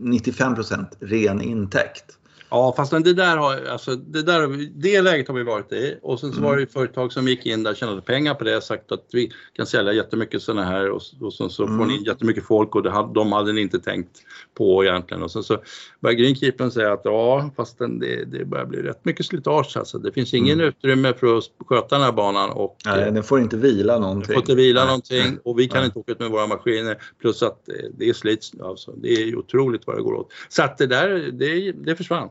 [0.00, 2.04] 95% ren intäkt.
[2.50, 6.20] Ja, fast det där har, alltså det där, det läget har vi varit i och
[6.20, 8.92] sen så var det företag som gick in där och tjänade pengar på det sagt
[8.92, 12.44] att vi kan sälja jättemycket sådana här och, och sen så får ni in jättemycket
[12.44, 14.10] folk och det, de hade ni inte tänkt
[14.54, 15.58] på egentligen och sen så
[16.00, 19.98] börjar greenkeepern säga att ja, fast den, det, det börjar bli rätt mycket slitage alltså.
[19.98, 23.56] Det finns ingen utrymme för att sköta den här banan och Nej, den får inte
[23.56, 24.34] vila vi någonting.
[24.34, 24.86] får inte vila Nej.
[24.86, 25.86] någonting och vi kan Nej.
[25.86, 28.92] inte åka ut med våra maskiner plus att eh, det slits alltså.
[28.92, 30.32] Det är otroligt vad det går åt.
[30.48, 32.28] Så att det där, det, det försvann.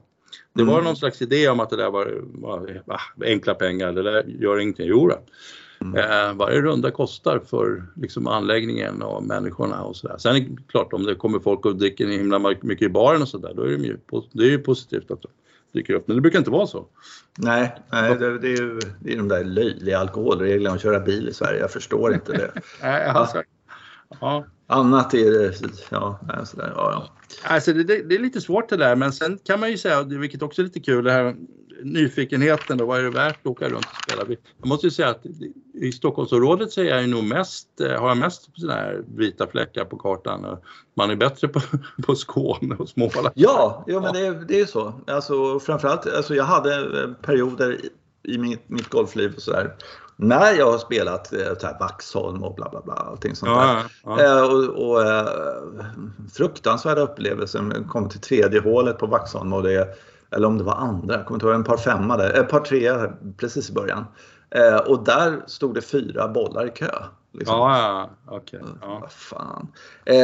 [0.53, 0.83] Det var Mm.
[0.83, 2.69] någon slags idé om att det där var, var
[3.25, 4.87] enkla pengar, det där gör ingenting.
[4.87, 5.11] Jo.
[5.81, 5.95] Mm.
[5.97, 10.17] Eh, varje runda kostar för liksom, anläggningen och människorna och sådär.
[10.17, 13.27] Sen är det klart om det kommer folk och dricker himla mycket i baren och
[13.27, 13.97] sådär, då är det ju,
[14.31, 15.27] det är ju positivt att de
[15.73, 16.07] dyker upp.
[16.07, 16.85] Men det brukar inte vara så.
[17.37, 21.29] Nej, nej det, det, är ju det är de där löjliga alkoholreglerna att köra bil
[21.29, 21.59] i Sverige.
[21.59, 22.51] Jag förstår inte det.
[22.81, 23.43] Nej, alltså,
[24.21, 24.45] ja.
[24.69, 25.53] Annat är det,
[25.89, 27.07] ja, nej, sådär, ja, ja.
[27.53, 30.03] Alltså det, det, det är lite svårt det där men sen kan man ju säga,
[30.03, 31.35] vilket också är lite kul, det här
[31.83, 34.35] nyfikenheten då, vad är det värt att åka runt och spela?
[34.59, 35.25] Jag måste ju säga att
[35.73, 39.47] i Stockholmsområdet så är jag ju nog mest, eh, har jag mest sådana här vita
[39.47, 40.57] fläckar på kartan.
[40.95, 41.61] Man är bättre på,
[42.05, 43.29] på Skåne och Småland.
[43.33, 44.93] Ja, ja men det, är- det är så.
[45.07, 47.77] Alltså, framförallt, alltså, jag hade eh, perioder
[48.23, 49.75] i- mitt, mitt golfliv och sådär.
[50.15, 53.83] När jag har spelat eh, här Vaxholm och bla bla bla, allting sånt där.
[54.03, 54.23] Ja, ja.
[54.23, 55.27] Eh, och, och eh,
[56.33, 57.71] fruktansvärda upplevelser.
[57.75, 59.87] Jag kom till tredje hålet på Vaxholm och det,
[60.31, 62.59] eller om det var andra, jag kommer inte ihåg, en par femma där, ett par
[62.59, 62.91] tre
[63.37, 64.05] precis i början.
[64.49, 66.91] Eh, och där stod det fyra bollar i kö.
[67.33, 67.55] Liksom.
[67.57, 67.77] Ja,
[68.27, 68.61] ja, okej.
[68.81, 68.99] Ja.
[69.01, 69.67] Vad fan.
[70.05, 70.15] Eh,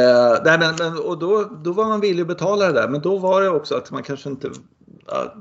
[0.44, 3.18] nej, men, men, och då, då var man villig att betala det där, men då
[3.18, 4.50] var det också att man kanske inte...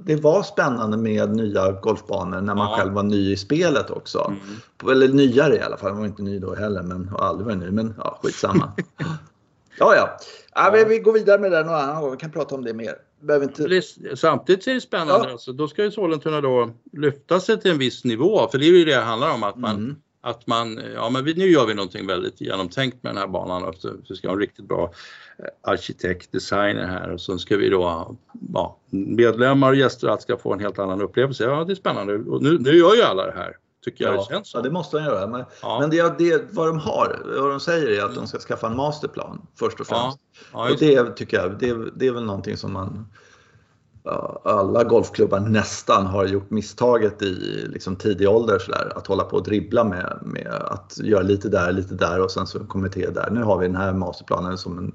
[0.05, 2.77] Det var spännande med nya golfbanor när man Ja.
[2.77, 4.33] själv var ny i spelet också.
[4.91, 7.57] Eller nyare i alla fall, man var inte ny då heller, men har aldrig varit
[7.57, 7.71] ny.
[7.71, 8.71] Men ja, skitsamma.
[9.79, 10.17] ja, ja.
[10.55, 12.73] ja vi, vi går vidare med det någon annan gång, vi kan prata om det
[12.73, 12.95] mer.
[13.43, 13.81] Inte...
[14.15, 15.31] Samtidigt är det spännande, Ja.
[15.31, 18.71] alltså, då ska ju Sollentuna då lyfta sig till en viss nivå, för det är
[18.71, 19.95] ju det det handlar om, att man, Mm.
[20.21, 23.63] att man ja men vi, nu gör vi någonting väldigt genomtänkt med den här banan
[23.63, 24.91] och så, så ska ha en riktigt bra
[25.61, 28.15] arkitekt, designer här och så ska vi då,
[28.53, 31.43] ja, medlemmar och gäster ska få en helt annan upplevelse.
[31.43, 34.17] Ja, det är spännande och nu, nu gör ju alla det här, tycker jag Ja,
[34.17, 34.63] det känns ja, som.
[34.63, 35.27] det måste de göra.
[35.27, 35.79] Men, Ja.
[35.79, 38.75] men det, det, vad de har, vad de säger är att de ska skaffa en
[38.75, 40.19] masterplan först och Ja, främst.
[40.53, 43.24] ja, Och det tycker jag, det, det är väl någonting som man ja,
[44.43, 49.35] alla golfklubbar nästan har gjort misstaget i liksom, tidig ålder så där, att hålla på
[49.35, 53.29] och dribbla med, med att göra lite där, lite där och sen så kommentera där.
[53.31, 54.93] Nu har vi den här masterplanen som en,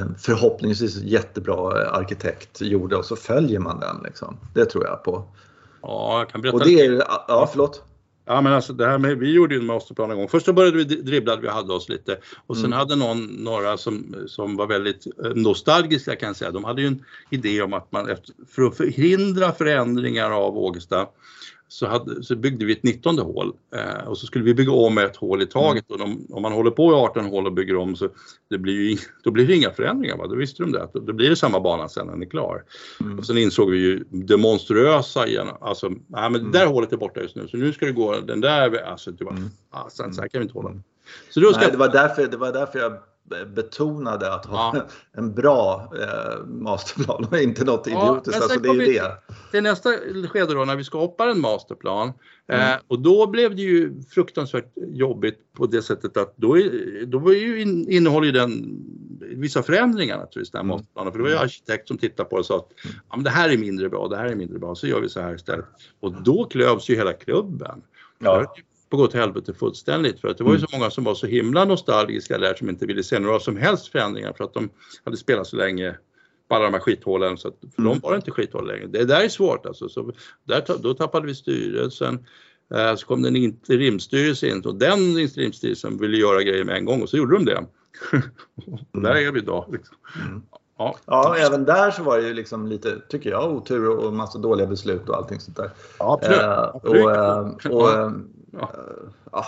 [0.00, 3.96] en förhoppningsvis jättebra arkitekt gjorde och så följer man den.
[4.04, 4.36] Liksom.
[4.54, 5.24] Det tror jag på.
[5.82, 7.82] ja, jag kan berätta Och det är, ja förlåt.
[8.30, 10.28] Ja men alltså det här med, vi gjorde ju en masterplan en gång.
[10.28, 12.78] Först så började vi dribbla, vi hade oss lite och sen Mm.
[12.78, 16.50] hade någon, några som, som var väldigt eh, nostalgiska kan jag säga.
[16.50, 21.06] De hade ju en idé om att man efter, för att förhindra förändringar av Ågesta
[21.68, 24.98] så, hade, så byggde vi ett 19 hål eh, och så skulle vi bygga om
[24.98, 27.76] ett hål i taget och de, om man håller på i 18 hål och bygger
[27.76, 28.08] om så
[28.50, 30.16] det blir ju, då blir det inga förändringar.
[30.16, 30.26] Va?
[30.26, 32.64] Då visste de det, att då blir det samma bana sen när den är klar.
[33.00, 33.18] Mm.
[33.18, 35.48] Och sen insåg vi ju det monstruösa igen.
[35.60, 38.20] Alltså, nej, men det där hålet är borta just nu så nu ska det gå
[38.20, 39.50] den där, alltså var, Mm.
[39.70, 40.74] ah, sen, så här kan vi inte hålla.
[41.30, 42.92] Så då ska, Nej, det, var därför, det var därför jag
[43.54, 44.86] betonade att ha Ja.
[45.20, 48.42] en bra eh, masterplan och inte något Ja, idiotiskt.
[48.42, 49.12] alltså, det är ju det.
[49.50, 49.90] till nästa
[50.28, 52.12] skede då när vi skapar en masterplan
[52.52, 52.70] Mm.
[52.72, 57.18] eh, och då blev det ju fruktansvärt jobbigt på det sättet att då, är- då
[57.18, 58.80] var ju in, innehåller ju den
[59.20, 60.76] vissa förändringar naturligtvis den här Mm.
[60.76, 62.68] masterplanen för det var ju arkitekt som tittade på det och sa att
[63.10, 65.08] ja, men det här är mindre bra, det här är mindre bra, så gör vi
[65.08, 65.64] så här istället.
[66.00, 67.82] Och då klövs ju hela klubben.
[68.18, 68.54] Ja.
[68.90, 70.66] På gå till helvete fullständigt för att det var ju Mm.
[70.70, 73.88] så många som var så himla nostalgiska där som inte ville se några som helst
[73.88, 74.70] förändringar för att de
[75.04, 75.96] hade spelat så länge
[76.48, 77.90] på alla de här skithålen så att för Mm.
[77.92, 78.86] dem var det inte skithål längre.
[78.86, 79.88] Det där är svårt alltså.
[79.88, 80.12] Så
[80.44, 82.26] där, då tappade vi styrelsen.
[82.74, 86.84] Eh, så kom det en interimstyrelse in och den interimstyrelsen ville göra grejer med en
[86.84, 87.64] gång och så gjorde de det.
[88.92, 89.64] och där är vi idag.
[89.72, 89.96] Liksom.
[90.28, 90.42] Mm.
[90.78, 90.96] Ja.
[91.06, 94.66] Ja, även där så var det ju liksom lite, tycker jag, otur och massa dåliga
[94.66, 95.70] beslut och allting sånt där.
[95.98, 96.40] Ja, absolut.
[96.40, 98.10] Eh, och, eh, och, eh,
[98.52, 98.72] Ja.
[99.32, 99.44] ja,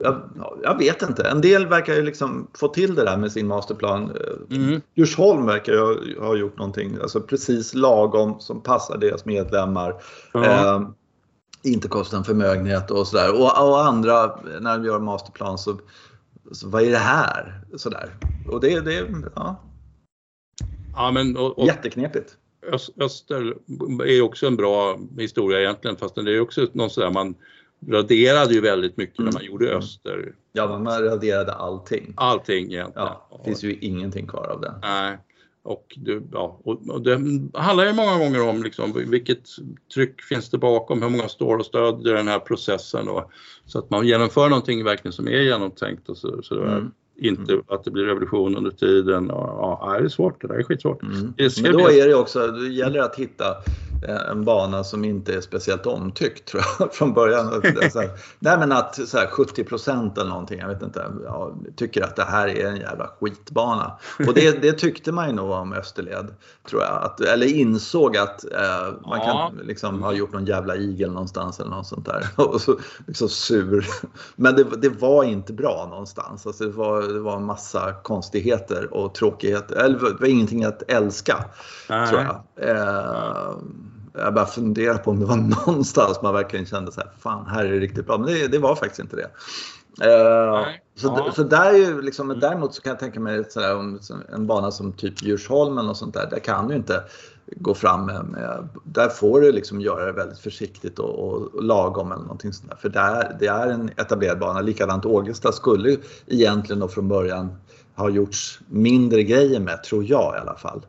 [0.00, 1.22] jag, ja, jag vet inte.
[1.22, 4.02] En del verkar ju liksom få till det där med sin masterplan.
[4.10, 4.80] Eh, Mm.
[4.94, 10.02] Djursholm verkar ju ha- gjort någonting alltså precis lagom som passar deras medlemmar.
[10.32, 10.44] Ja.
[10.76, 10.82] Eh,
[11.62, 13.32] inte kostar en förmögenhet och sådär.
[13.34, 15.78] Och, och andra, när de gör masterplan så,
[16.52, 17.64] så vad är det här?
[17.76, 18.10] Sådär.
[18.48, 19.56] Och det, det ja,
[20.96, 22.36] ja, men och, och jätteknepigt.
[22.72, 23.54] Ös- Öster
[24.06, 27.34] är också en bra historia egentligen fast det är också någon sådär man
[27.88, 30.34] raderade ju väldigt mycket när man gjorde Öster.
[30.52, 32.12] Ja, man raderade allting.
[32.16, 32.92] Allting egentligen.
[32.94, 34.74] Ja, det finns ju ingenting kvar av det.
[34.82, 35.18] Nej.
[35.62, 37.20] Och, du, ja, och det
[37.54, 39.42] handlar ju många gånger om liksom, vilket
[39.94, 43.30] tryck finns det bakom, hur många står och stödjer den här processen och,
[43.66, 46.90] så att man genomför någonting verkligen som är genomtänkt och så, så mm.
[47.16, 47.64] inte mm.
[47.68, 49.30] att det blir revolution under tiden.
[49.30, 51.02] Och, ja, det är svårt, det där är skitsvårt.
[51.02, 51.34] Mm.
[51.36, 53.44] Det Men då är det också, det gäller att hitta
[54.02, 57.62] en bana som inte är speciellt omtyckt tror jag från början.
[58.38, 62.24] Nej men att så här, 70% eller någonting, jag vet inte, ja, tycker att det
[62.24, 63.98] här är en jävla skitbana.
[64.26, 66.34] Och det, det tyckte man ju nog om Österled,
[66.68, 67.02] tror jag.
[67.02, 69.50] Att, eller insåg att eh, man ja.
[69.56, 72.26] kan liksom ha gjort någon jävla igel någonstans eller något sånt där.
[72.36, 73.86] Och så liksom sur.
[74.36, 76.46] Men det, det var inte bra någonstans.
[76.46, 79.76] Alltså det, var, det var en massa konstigheter och tråkigheter.
[79.76, 81.44] Eller det var ingenting att älska,
[81.88, 82.08] nej.
[82.08, 82.42] tror jag.
[82.70, 83.56] Eh,
[84.12, 87.64] jag bara funderar på om det var någonstans man verkligen kände så här, fan här
[87.64, 88.18] är det riktigt bra.
[88.18, 89.30] Men det, det var faktiskt inte det.
[90.02, 91.32] Uh, så, ja.
[91.34, 92.40] så där är ju liksom, mm.
[92.40, 94.00] däremot så kan jag tänka mig sådär, om
[94.32, 97.02] en bana som typ Djursholmen och sånt där, där kan du inte
[97.56, 101.64] gå fram med, med där får du liksom göra det väldigt försiktigt och, och, och
[101.64, 102.76] lagom eller någonting sånt där.
[102.76, 104.60] För där, det är en etablerad bana.
[104.60, 105.96] Likadant Ågesta skulle
[106.26, 107.56] egentligen då från början
[107.94, 110.86] ha gjorts mindre grejer med, tror jag i alla fall.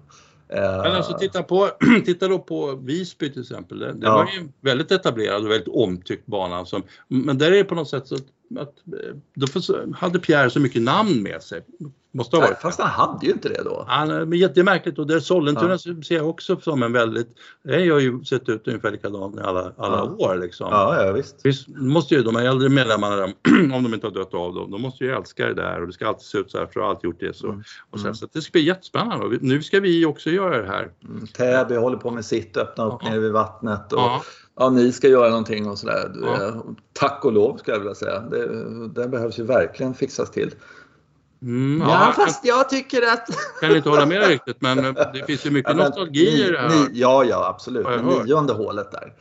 [0.52, 1.70] Men alltså titta, på,
[2.06, 3.80] titta då på Visby till exempel.
[3.80, 4.14] Det, det ja.
[4.14, 6.66] var ju väldigt etablerad och väldigt omtyckt bana.
[6.66, 8.26] Som, men där är det på något sätt så att,
[8.60, 8.76] att
[9.34, 9.48] då
[9.96, 11.62] hade Pierre så mycket namn med sig.
[12.13, 12.62] Måste ha varit.
[12.62, 13.86] Fast han hade ju inte det då.
[13.88, 16.04] Han, men jättemärkligt och där Sollentuna ja.
[16.04, 17.28] ser jag också som en väldigt,
[17.63, 20.26] det har ju sett ut ungefär likadant i alla, alla ja.
[20.26, 20.67] år liksom.
[20.71, 21.36] Ja, ja visst.
[21.43, 21.67] visst.
[21.67, 23.24] måste ju de här äldre medlemmarna,
[23.74, 25.93] om de inte har dött av dem, de måste ju älska det där och det
[25.93, 27.47] ska alltid se ut så här för att alltid gjort det så.
[27.47, 27.63] Mm.
[27.89, 28.15] Och sen, mm.
[28.15, 30.91] så det ska bli jättespännande och nu ska vi också göra det här.
[31.04, 31.28] Mm.
[31.28, 34.24] Täby håller på med sitt, öppna upp nere vid vattnet och ja.
[34.56, 34.69] ja.
[34.69, 36.12] ni ska göra någonting och sådär.
[36.21, 36.65] Ja.
[36.93, 38.19] Tack och lov ska jag vilja säga.
[38.19, 38.47] Det,
[38.88, 40.52] det behövs ju verkligen fixas till.
[41.42, 43.28] Mm, ja, ja, fast jag tycker att...
[43.60, 44.78] kan inte hålla med riktigt men
[45.14, 46.70] det finns ju mycket ja, nostalgi i det här.
[46.70, 47.86] Ni, ja, ja absolut.
[47.86, 49.14] Men nionde hålet där.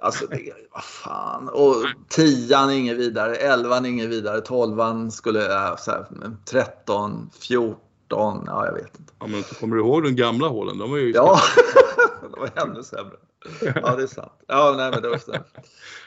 [0.00, 1.48] Alltså, det, vad fan.
[1.48, 1.74] Och
[2.08, 6.06] tian inget vidare, elvan inget vidare, tolvan skulle, äh, så här,
[6.44, 9.12] 13, 14, ja jag vet inte.
[9.20, 10.78] Ja, men kommer du ihåg de gamla hålen?
[10.78, 11.12] De var ju...
[11.12, 11.40] Ja,
[12.32, 13.16] de var ännu sämre.
[13.60, 14.32] Ja, det är sant.
[14.46, 15.36] Ja, nej men det var så.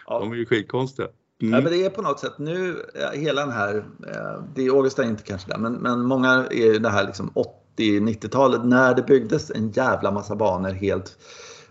[0.07, 0.19] Ja.
[0.19, 1.07] De är ju skitkonstiga.
[1.41, 1.53] Mm.
[1.53, 5.03] Ja, men det är på något sätt nu, hela den här, eh, det är Augusta
[5.03, 7.31] inte kanske där, men, men många är det här liksom
[7.77, 11.17] 80-90-talet när det byggdes en jävla massa banor helt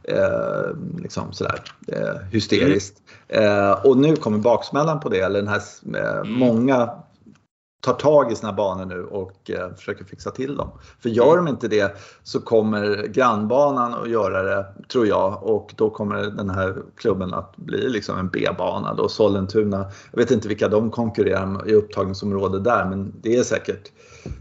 [0.02, 3.02] eh, liksom sådär eh, hysteriskt.
[3.28, 3.68] Mm.
[3.68, 5.62] Eh, och nu kommer baksmällan på det, eller den här
[5.94, 6.33] eh, mm.
[6.33, 6.90] många
[7.80, 10.70] tar tag i sina banor nu och eh, försöker fixa till dem.
[11.00, 15.90] För gör de inte det så kommer grannbanan att göra det, tror jag, och då
[15.90, 18.94] kommer den här klubben att bli liksom en B-bana.
[18.94, 23.42] Då Sollentuna, jag vet inte vilka de konkurrerar med i upptagningsområdet där, men det är
[23.42, 23.92] säkert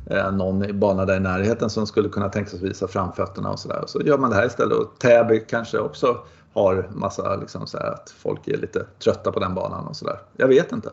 [0.09, 3.83] eh, någon bana där i närheten som skulle kunna tänka sig visa framfötterna och sådär.
[3.87, 4.77] Så gör man det här istället.
[4.77, 6.17] Och Täby kanske också
[6.53, 10.19] har massa, liksom så att folk är lite trötta på den banan och sådär.
[10.37, 10.89] Jag vet inte.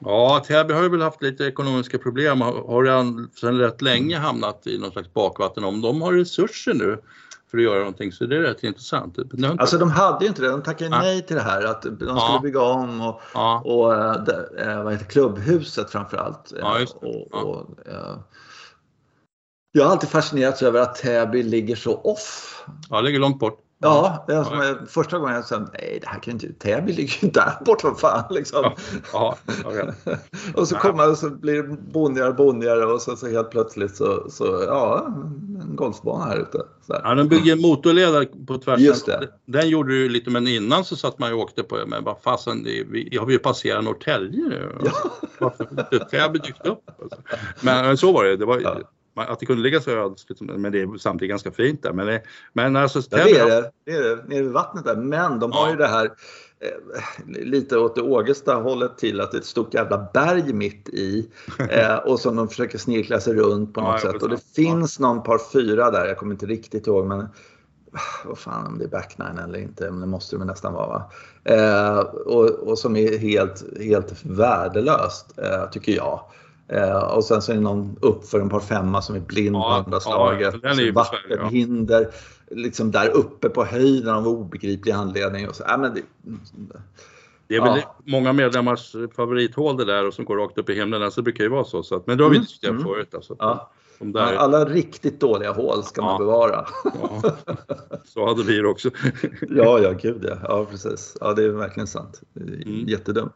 [0.00, 4.66] Ja, Täby har ju väl haft lite ekonomiska problem, har redan sedan rätt länge hamnat
[4.66, 5.64] i någon slags bakvatten.
[5.64, 6.98] Om de har resurser nu
[7.50, 9.18] för att göra någonting så det är rätt intressant.
[9.58, 10.98] Alltså de hade ju inte det, de tackade ja.
[10.98, 12.40] nej till det här att de skulle ja.
[12.42, 13.62] bygga om och, ja.
[13.64, 16.52] och äh, vad heter klubbhuset framförallt.
[16.60, 18.16] Ja, just och, och äh,
[19.72, 22.64] jag har alltid fascinerats över att Täby ligger så off.
[22.90, 23.67] Ja, ligger långt bort.
[23.80, 24.74] Ja, är ja.
[24.86, 28.00] första gången jag sa nej det här kan inte, Täby ligger ju där bort vad
[28.00, 28.72] fan liksom.
[29.12, 29.92] Ja, ja,
[30.54, 34.30] och så kommer så blir det bondigare och bondigare och så, så helt plötsligt så,
[34.30, 35.06] så ja,
[35.60, 36.62] en golfbana här ute.
[36.86, 38.80] Ja, de bygger en motorled på tvärs.
[38.80, 39.28] Just det.
[39.46, 42.16] Den gjorde du lite men innan så satt man ju och åkte på, men vad
[42.22, 44.78] fasen, vi har vi ju passerat Norrtälje nu.
[44.84, 44.92] Ja.
[45.38, 46.82] Varför har inte Täby dykt upp?
[47.02, 47.18] Alltså.
[47.60, 48.82] Men så var det, det var,
[49.18, 51.92] att det kunde ligga så ödsligt, men det är samtidigt ganska fint där.
[51.92, 54.96] Men, det, men alltså, ja, det, är det, det är det, nere vid vattnet där.
[54.96, 59.36] Men de har ju det här eh, lite åt det Ågesta hållet till att det
[59.36, 61.30] är ett stort jävla berg mitt i
[61.70, 64.22] eh, och som de försöker snirkla sig runt på något ja, sätt.
[64.22, 67.28] Och det finns någon par fyra där, jag kommer inte riktigt ihåg men
[68.24, 70.86] vad fan om det är backnine eller inte, men det måste det nästan vara.
[70.86, 71.10] Va?
[71.44, 76.20] Eh, och, och, som är helt, helt värdelöst eh, tycker jag.
[76.68, 79.60] Eh, och sen så är det någon uppför en par femma som är blind ja,
[79.60, 80.54] på andra slaget.
[80.62, 82.56] Ja, vattenhinder ja.
[82.56, 85.48] liksom där uppe på höjden av obegriplig anledning.
[85.48, 85.64] Och så.
[85.64, 86.02] Äh, men det,
[87.46, 91.10] det är väl många medlemmars favorithål det där och som går rakt upp i himlen.
[91.10, 91.82] Så det brukar ju vara så.
[91.82, 92.44] så att, men då har vi mm.
[92.44, 92.84] diskuterat mm.
[92.84, 93.14] förut.
[93.14, 93.36] Alltså.
[93.38, 93.70] Ja.
[93.98, 94.34] Där...
[94.34, 96.66] Alla riktigt dåliga hål ska man bevara.
[96.84, 97.22] Ja.
[98.04, 98.90] Så hade vi det också.
[99.48, 100.36] ja, ja, gud ja.
[100.42, 101.16] Ja, precis.
[101.20, 102.20] Ja, det är verkligen sant.
[102.36, 102.88] Mm.
[102.88, 103.32] Jättedumt.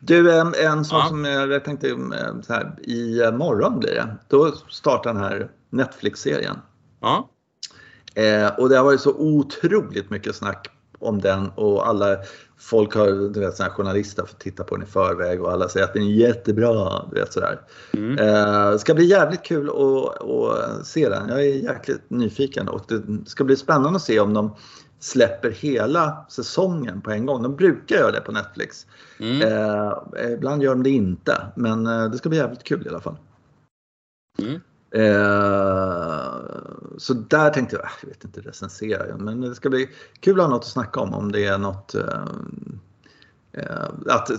[0.00, 1.08] Du, en, en sak ja.
[1.08, 1.96] som jag tänkte
[2.46, 4.16] så här, i morgon blir det.
[4.28, 6.56] Då startar den här Netflix-serien.
[7.00, 7.30] Ja.
[8.14, 12.16] Eh, och det har varit så otroligt mycket snack om den och alla
[12.58, 15.86] folk har, du vet, såna journalister får titta på den i förväg och alla säger
[15.86, 17.04] att den är jättebra.
[17.10, 17.60] Du vet, sådär.
[17.92, 18.18] Mm.
[18.18, 21.28] Eh, ska bli jävligt kul att, att se den.
[21.28, 24.56] Jag är jäkligt nyfiken och det ska bli spännande att se om de
[25.00, 27.42] släpper hela säsongen på en gång.
[27.42, 28.86] De brukar göra det på Netflix.
[29.20, 29.42] Mm.
[29.42, 33.00] Eh, ibland gör de det inte, men eh, det ska bli jävligt kul i alla
[33.00, 33.16] fall.
[34.38, 34.60] Mm.
[34.90, 36.33] Eh,
[36.98, 39.88] så där tänkte jag, äh, jag vet inte recensera, men det ska bli
[40.20, 42.24] kul att ha något att snacka om om det är något eh,
[43.52, 44.30] eh, att,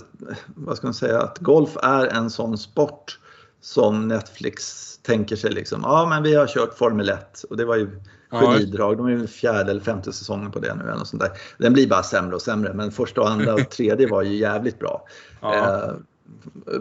[0.46, 3.20] vad ska man säga, att golf är en sån sport
[3.62, 7.76] som Netflix tänker sig liksom, ja men vi har kört Formel 1 och det var
[7.76, 8.98] ju genidrag.
[8.98, 11.32] De är väl fjärde eller femte säsongen på det nu eller sånt där.
[11.58, 14.80] Den blir bara sämre och sämre men första och andra och tredje var ju jävligt
[14.80, 15.08] bra.
[15.42, 15.96] Ja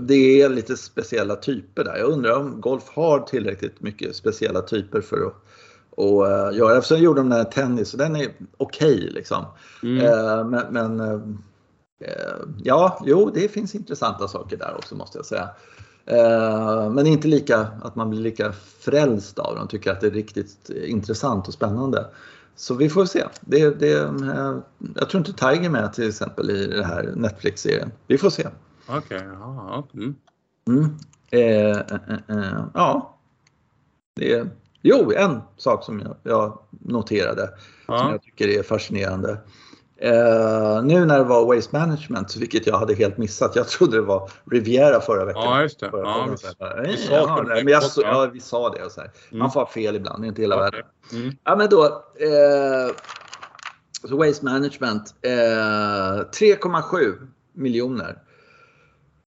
[0.00, 1.96] det är lite speciella typer där.
[1.96, 5.34] Jag undrar om golf har tillräckligt mycket speciella typer för att
[5.96, 6.82] och, uh, göra.
[6.82, 9.44] Sen gjorde de den här tennis och den är okej okay, liksom.
[9.82, 10.04] Mm.
[10.04, 11.20] Uh, men, men uh,
[12.62, 15.48] ja, jo, det finns intressanta saker där också måste jag säga.
[16.90, 20.70] men inte lika att man blir lika frälst av dem, tycker att det är riktigt
[20.70, 22.06] intressant och spännande.
[22.56, 23.24] Så vi får se.
[23.40, 24.12] Det, det,
[24.94, 27.92] jag tror inte Tiger är med till exempel i den här Netflix-serien.
[28.06, 28.48] Vi får se.
[28.86, 29.88] Okej, okay, ja.
[29.94, 30.14] Mm.
[30.68, 30.96] Mm.
[31.30, 31.78] Eh, eh,
[32.28, 33.18] eh, ja.
[34.16, 34.46] Det
[34.82, 37.50] jo, en sak som jag, jag noterade
[37.88, 37.98] ja.
[37.98, 39.38] som jag tycker är fascinerande.
[39.96, 43.56] Eh, nu när det var Waste Management, vilket jag hade helt missat.
[43.56, 45.42] Jag trodde det var Riviera förra veckan.
[45.42, 45.90] Ja, just det.
[45.92, 46.36] Ja, vi,
[46.96, 48.84] sa ja, men jag, ja, vi sa det.
[48.84, 49.12] Och så mm.
[49.30, 50.70] Man får fel ibland, det är inte hela okay.
[50.70, 50.86] världen.
[51.12, 51.36] Mm.
[51.44, 51.84] Ja, men då.
[51.84, 51.90] Eh,
[54.08, 55.14] så Waste Management.
[55.22, 58.18] 3,7 miljoner.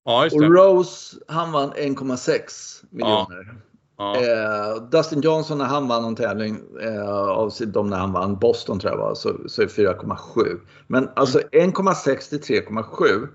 [0.07, 3.55] Ja, och Rose, han vann 1,6 miljoner.
[3.97, 4.15] Ja.
[4.15, 8.79] Eh, Dustin Johnson när han vann någon tävling, eh, av de när han vann Boston
[8.79, 10.59] tror jag var, så, så är 4,7.
[10.87, 13.27] Men alltså 1,6 till 3,7.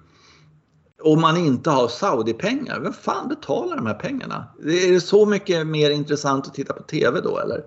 [1.03, 4.45] Om man inte har Saudi-pengar, vem fan betalar de här pengarna?
[4.63, 7.65] Är det så mycket mer intressant att titta på TV då eller?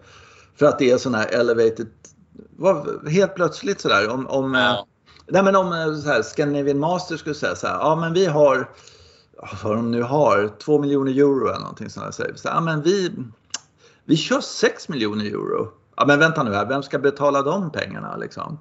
[0.56, 1.88] För att det är sån här elevated,
[3.10, 4.72] helt plötsligt sådär om, om ja.
[4.72, 4.84] eh,
[5.28, 8.26] Nej men om eh, så här, Scandinavian Masters skulle säga så här, ja men vi
[8.26, 8.70] har
[9.64, 12.34] vad de nu har, 2 miljoner euro eller någonting sånt där.
[12.36, 13.12] Så, ja, men vi,
[14.06, 15.72] vi kör 6 miljoner euro.
[15.96, 18.60] Ja, men vänta nu här, vem ska betala de pengarna liksom?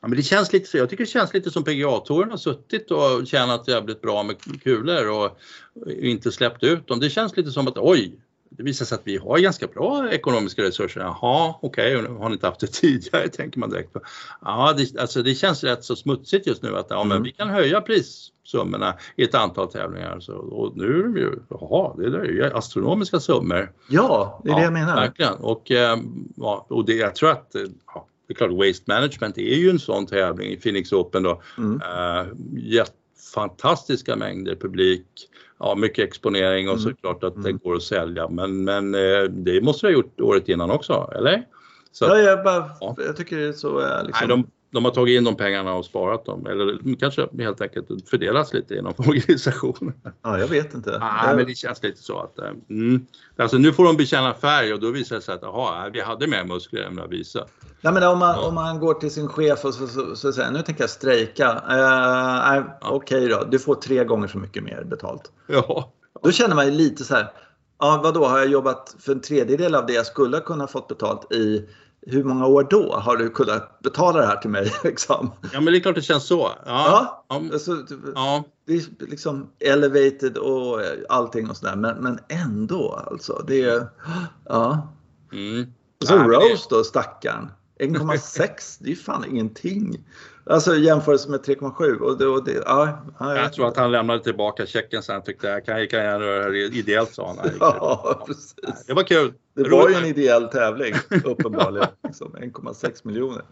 [0.00, 0.76] Ja, men det känns lite så.
[0.76, 5.10] Jag tycker det känns lite som PGA-touren har suttit och tjänat jävligt bra med kulor
[5.10, 5.38] och
[5.86, 7.00] inte släppt ut dem.
[7.00, 8.20] Det känns lite som att oj,
[8.56, 11.00] det visar sig att vi har ganska bra ekonomiska resurser.
[11.00, 13.96] Jaha, okej, okay, har ni inte haft det tidigare tänker man direkt.
[14.40, 17.22] Ja, det, alltså det känns rätt så smutsigt just nu att ja, men mm.
[17.22, 20.20] vi kan höja prissummorna i ett antal tävlingar.
[20.20, 23.72] Så, och nu är de ju, jaha, det är ju astronomiska summor.
[23.88, 24.96] Ja, det är ja, det jag menar.
[24.96, 25.34] Verkligen.
[25.34, 25.98] Och, eh,
[26.36, 27.56] ja, och det, jag tror att
[27.94, 31.42] ja, det är klart, Waste Management är ju en sån tävling i Phoenix Open då.
[31.58, 31.74] Mm.
[31.74, 32.84] Uh,
[33.34, 35.06] fantastiska mängder publik
[35.62, 36.84] ja, mycket exponering och mm.
[36.84, 37.60] såklart att det mm.
[37.64, 38.28] går att sälja.
[38.28, 41.44] Men, men eh, det måste du ha gjort året innan också, eller?
[41.92, 42.96] Så, ja, jag, bara, ja.
[42.98, 43.80] jag tycker det är så.
[43.80, 44.28] Eh, liksom...
[44.28, 48.08] Nej, de, de har tagit in de pengarna och sparat dem eller kanske helt enkelt
[48.10, 49.94] fördelas lite inom organisationen.
[50.22, 50.90] Ja, jag vet inte.
[50.90, 51.36] Jag...
[51.36, 53.06] men det känns lite så att eh, mm,
[53.36, 56.26] alltså nu får de bekänna färg och då visar det sig att aha, vi hade
[56.26, 57.46] mer muskler än vad vi visade.
[57.80, 58.48] Nej, men om man, ja.
[58.48, 61.52] om man går till sin chef och så, så, så säger nu tänker jag strejka.
[61.52, 62.78] Uh, ja.
[62.82, 65.32] Okej okay då, du får tre gånger så mycket mer betalt.
[65.46, 65.92] Ja.
[66.22, 67.32] Då känner man ju lite så här,
[67.78, 71.32] ja vadå, har jag jobbat för en tredjedel av det jag skulle kunna fått betalt
[71.32, 71.68] i
[72.06, 74.72] hur många år då har du kunnat betala det här till mig?
[74.84, 75.30] Liksom?
[75.52, 76.50] Ja, men det är klart det känns så.
[76.66, 77.42] Ja, ja.
[77.52, 78.44] Alltså, ja.
[78.66, 83.44] det är liksom elevated och allting och sådär, men, men ändå alltså.
[83.46, 83.88] Det är,
[84.48, 84.88] ja.
[85.32, 85.72] Mm.
[86.00, 87.50] Och så Rose då, stackaren.
[87.80, 90.04] 1,6, det är ju fan ingenting.
[90.44, 91.98] Alltså jämförelse med 3,7.
[91.98, 95.22] Och det, och det, ja, ja, jag tror att han lämnade tillbaka checken sen.
[95.22, 97.50] Tyckte jag kan, kan jag göra det ideellt sa han.
[97.60, 98.54] Ja, precis.
[98.86, 99.32] Det var kul.
[99.54, 101.88] Det var ju en ideell tävling uppenbarligen.
[102.06, 103.42] liksom, 1,6 miljoner.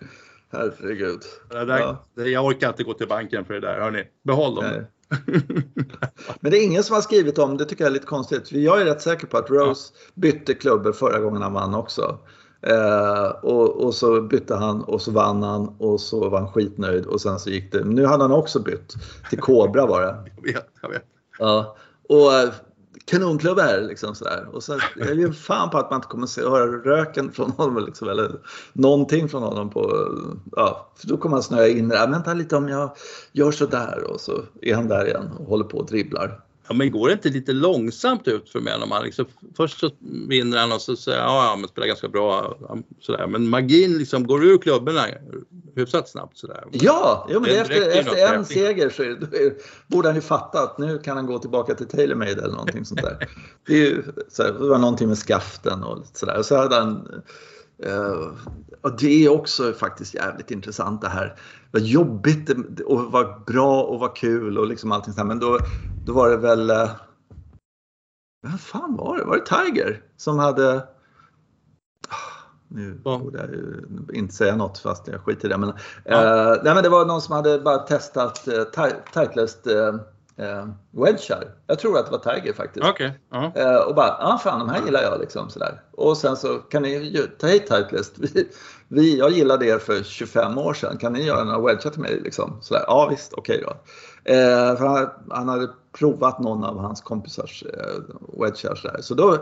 [0.53, 1.21] Herregud.
[1.51, 2.25] Det där, ja.
[2.25, 3.81] Jag orkar inte gå till banken för det där.
[3.81, 4.65] Hörni, behåll dem.
[4.65, 4.85] Nej.
[6.41, 8.53] Men det är ingen som har skrivit om det tycker jag är lite konstigt.
[8.53, 12.19] Jag är rätt säker på att Rose bytte klubbor förra gången han vann också.
[12.63, 17.07] Eh, och, och, så bytte han och så vann han och så var han skitnöjd
[17.07, 17.85] och sen så gick det.
[17.85, 18.95] Nu hade han också bytt
[19.31, 20.17] till Cobra var det.
[20.37, 21.05] jag vet, jag vet.
[21.39, 21.77] Ja,
[22.09, 22.51] och eh,
[23.05, 24.49] kanonklubb är liksom sådär.
[24.53, 27.85] Och så jag ger fan på att man inte kommer se, höra röken från honom
[27.85, 28.31] liksom, eller
[28.73, 30.09] någonting från honom på,
[30.57, 32.11] ja, för då kommer han snöa in där.
[32.11, 32.97] Vänta lite om jag
[33.33, 36.41] gör sådär och så är han där igen och håller på och dribblar.
[36.71, 38.87] Ja, men går det inte lite långsamt ut för mig?
[38.89, 39.91] Man liksom, först så
[40.29, 42.57] vinner han och så säger ja, ja, men spelar ganska bra.
[43.01, 43.27] Sådär.
[43.27, 45.07] Men magin liksom går ur klubborna
[45.77, 46.39] hyfsat snabbt.
[46.39, 46.65] Sådär.
[46.71, 49.19] Ja, jo, men efter, efter en seger så är
[49.87, 53.03] borde han ju fatta att nu kan han gå tillbaka till TaylorMade eller någonting sånt
[53.03, 53.29] där.
[53.67, 56.43] Det, är ju, så det var någonting med skaften och sådär.
[56.43, 57.23] Så hade han
[58.81, 61.37] och det är också faktiskt jävligt intressant det här.
[61.71, 62.51] Vad jobbigt
[62.87, 65.29] och vad bra och vad kul och liksom allting sånt.
[65.29, 65.59] Men då,
[66.05, 66.71] då var det väl...
[66.71, 66.91] Uh,
[68.43, 69.25] vad fan var det?
[69.25, 70.75] Var det Tiger som hade...
[70.75, 70.83] Uh,
[72.69, 75.59] nu borde jag ju inte säga något fast jag skiter i det.
[75.59, 75.73] Men,
[76.05, 76.57] ja.
[76.65, 79.97] nej, men det var någon som hade bara testat uh, Titleist eh,
[80.91, 81.55] wedgar.
[81.67, 82.87] Jag tror att det var Tiger faktiskt.
[82.87, 83.11] Okay.
[83.33, 83.59] Uh-huh.
[83.59, 85.83] Eh, och bara, ja ah, fan de här gillar jag liksom sådär.
[85.93, 88.19] Och sen så kan ni ta hit Titleist.
[88.19, 88.49] Vi,
[88.89, 90.99] vi, jag gillade er för 25 år sedan.
[90.99, 92.21] Kan ni göra några wedgar till mig?
[92.21, 92.59] Liksom?
[92.61, 92.85] Sådär.
[92.87, 94.33] Ja visst, okej okay då.
[94.33, 95.69] Eh, för han, han hade
[95.99, 98.81] provat någon av hans kompisars eh, wedgar.
[98.83, 99.03] Där.
[99.03, 99.39] Så då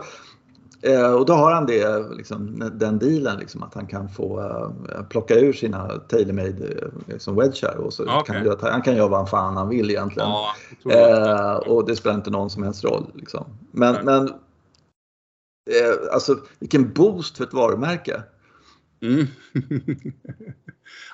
[0.81, 5.03] Eh, och då har han det, liksom, den dealen liksom, att han kan få uh,
[5.09, 8.35] plocka ur sina tailor-made uh, liksom wedgar och så okay.
[8.35, 10.29] kan göra, han kan göra vad fan han vill egentligen.
[10.29, 10.55] Ja,
[10.91, 13.11] eh, och det spelar inte någon som helst roll.
[13.15, 13.45] Liksom.
[13.71, 14.27] Men, men
[15.69, 18.23] eh, alltså vilken boost för ett varumärke.
[19.01, 19.27] Mm.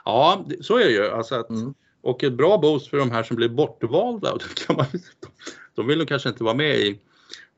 [0.05, 1.07] ja, så är det ju.
[1.09, 1.74] Alltså att, mm.
[2.01, 4.38] Och ett bra boost för de här som blir bortvalda.
[4.68, 4.86] Kan man,
[5.76, 6.99] de vill nog kanske inte vara med i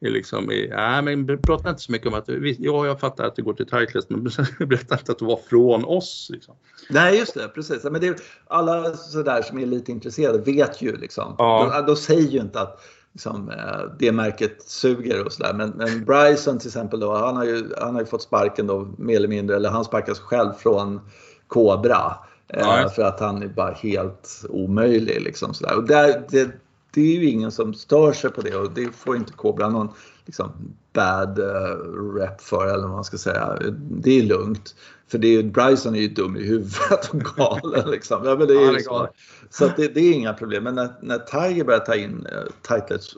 [0.01, 2.29] liksom, nej, men prata inte så mycket om att,
[2.59, 4.23] ja jag fattar att det går till Titleist men
[4.67, 6.27] berätta inte att det var från oss.
[6.33, 6.55] Liksom.
[6.89, 7.83] Nej just det, precis.
[7.83, 11.35] Men det, alla sådär som är lite intresserade vet ju liksom.
[11.37, 11.73] Ja.
[11.75, 12.81] De, de säger ju inte att
[13.13, 15.53] liksom, eh, det märket suger och sådär.
[15.53, 18.87] Men, men Bryson till exempel då, han har, ju, han har ju fått sparken då
[18.97, 21.01] mer eller mindre, eller han sparkas själv från
[21.47, 22.15] Cobra.
[22.47, 22.89] Eh, ja.
[22.95, 25.21] För att han är bara helt omöjlig.
[25.21, 25.77] Liksom, sådär.
[25.77, 26.49] Och där, det,
[26.97, 29.89] det är ju ingen som stör sig på det och det får inte Kobra någon
[30.25, 33.57] liksom, bad uh, rep för eller vad man ska säga.
[33.79, 34.75] Det är lugnt.
[35.07, 37.89] För det är, Bryson är ju dum i huvudet och galen.
[37.91, 38.25] Liksom.
[38.25, 39.09] Ja, men det är så
[39.49, 40.63] så det, det, är inga problem.
[40.63, 43.15] Men när, när Tiger börjar ta in uh, Titleist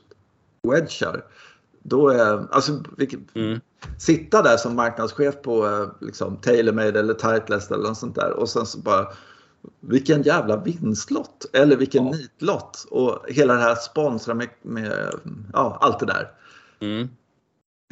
[0.64, 1.24] wedgar
[1.84, 3.60] då är, alltså, vilket, mm.
[3.98, 8.50] sitta där som marknadschef på uh, liksom, TaylorMade eller Titleist eller något sånt där och
[8.50, 9.08] sen så bara
[9.80, 12.12] vilken jävla vinstlott eller vilken ja.
[12.12, 15.14] nitlott och hela det här sponsra med, med
[15.54, 16.32] ja, allt det där.
[16.80, 17.10] Mm.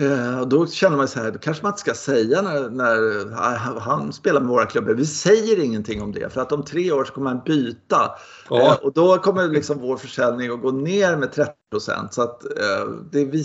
[0.02, 3.78] Eh, då känner man så här, då kanske man inte ska säga när, när eh,
[3.80, 4.94] han spelar med våra klubbar.
[4.94, 8.12] Vi säger ingenting om det för att om tre år så kommer han byta.
[8.50, 8.62] Ja.
[8.62, 12.42] Eh, och då kommer liksom vår försäljning att gå ner med 30% Så att
[13.12, 13.44] det, vi,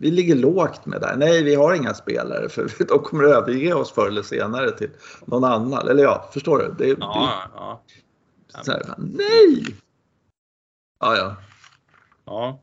[0.00, 3.74] vi ligger lågt med det Nej, vi har inga spelare för de kommer att överge
[3.74, 4.90] oss förr eller senare till
[5.24, 5.88] någon annan.
[5.88, 6.74] Eller ja, förstår du?
[6.78, 7.82] Det, ja, det, ja.
[8.64, 9.76] Så här, nej!
[11.00, 11.36] Ja, ja.
[12.24, 12.60] Ja.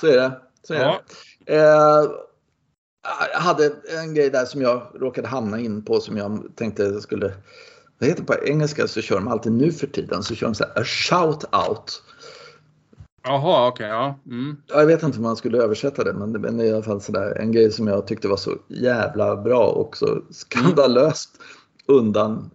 [0.00, 0.40] Så är det.
[0.62, 1.00] Så är ja.
[1.08, 1.14] det.
[1.46, 2.04] Eh,
[3.32, 7.32] jag hade en grej där som jag råkade hamna in på som jag tänkte skulle
[7.98, 10.64] vad heter på engelska så kör de alltid nu för tiden så kör de så
[10.64, 12.02] här, a shout out.
[13.22, 14.18] Jaha, okej, okay, ja.
[14.26, 14.56] Mm.
[14.66, 17.38] Jag vet inte hur man skulle översätta det men det är i alla fall sådär
[17.40, 21.30] en grej som jag tyckte var så jävla bra och så skandalöst
[21.86, 22.50] undan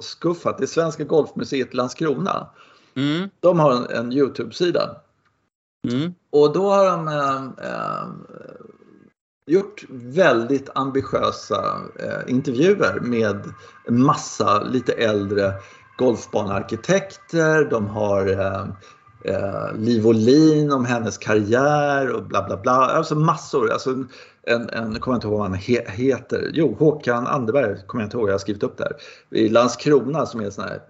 [0.00, 0.58] skuffat.
[0.58, 2.48] Det är Svenska Golfmuseet Landskrona.
[2.94, 3.28] Mm.
[3.40, 4.96] De har en, en Youtube-sida
[5.90, 6.14] Mm.
[6.30, 8.06] Och då har de eh, eh,
[9.46, 13.52] gjort väldigt ambitiösa eh, intervjuer med
[13.86, 15.52] en massa lite äldre
[15.98, 17.70] golfbanearkitekter.
[17.70, 18.66] De har eh,
[19.24, 22.72] eh, Liv Olin om hennes karriär och bla bla bla.
[22.72, 23.72] Alltså massor.
[23.72, 23.90] Alltså
[24.46, 26.50] en, en, kommer jag inte ihåg vad han he, heter.
[26.52, 28.92] Jo, Håkan Anderberg kommer jag inte ihåg, jag har skrivit upp där.
[29.30, 30.80] I Landskrona som är en sån här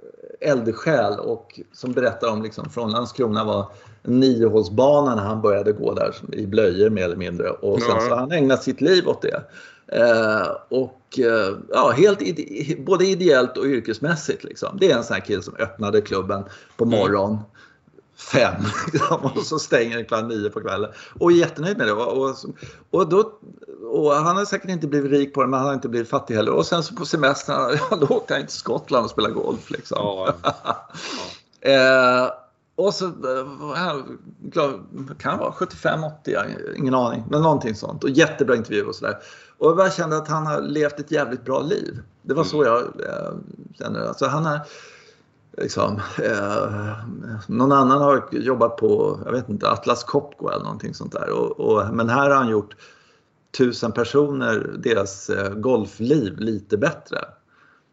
[0.43, 3.67] eldsjäl och som berättar om liksom från Landskrona var
[4.03, 8.17] niohålsbana när han började gå där i blöjor mer eller mindre och sen så har
[8.17, 9.43] han ägnat sitt liv åt det.
[9.87, 14.45] Eh, och eh, ja, helt ide både ideellt och yrkesmässigt.
[14.45, 14.79] Liksom.
[14.81, 16.45] Det är en sån här kille som öppnade klubben
[16.77, 16.99] på mm.
[16.99, 17.39] morgonen
[18.17, 18.55] fem
[18.93, 20.91] liksom, och så stänger den klockan nio på kvällen.
[21.19, 21.93] Och är jättenöjd med det.
[21.93, 22.37] Och, och,
[22.91, 23.39] och, då,
[23.93, 26.35] och han har säkert inte blivit rik på det men han har inte blivit fattig
[26.35, 26.53] heller.
[26.53, 29.71] Och sen så på semestern, då åkte han till Skottland och spelade golf.
[29.71, 29.99] Liksom.
[30.01, 30.89] Ja, ja.
[31.71, 32.31] eh,
[32.75, 33.97] och så eh,
[35.19, 38.05] kan vara 75-80, ingen aning, men någonting sånt.
[38.05, 39.17] Och jättebra intervju och sådär.
[39.59, 42.03] Och jag bara kände att han har levt ett jävligt bra liv.
[42.23, 42.73] Det var så mm.
[42.73, 43.33] jag eh,
[43.79, 44.09] kände.
[44.09, 44.61] Alltså han har,
[45.59, 46.97] liksom, eh,
[47.47, 51.31] någon annan har jobbat på, jag vet inte, Atlas Copco eller någonting sånt där.
[51.31, 52.75] Och, och, men här har han gjort
[53.59, 57.19] tusen personer, deras eh, golfliv lite bättre.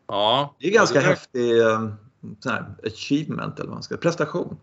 [0.07, 0.55] Ja.
[0.59, 1.09] Det är ganska det är...
[1.09, 1.89] häftig eh,
[2.39, 4.57] sån här achievement eller vad man ska prestation.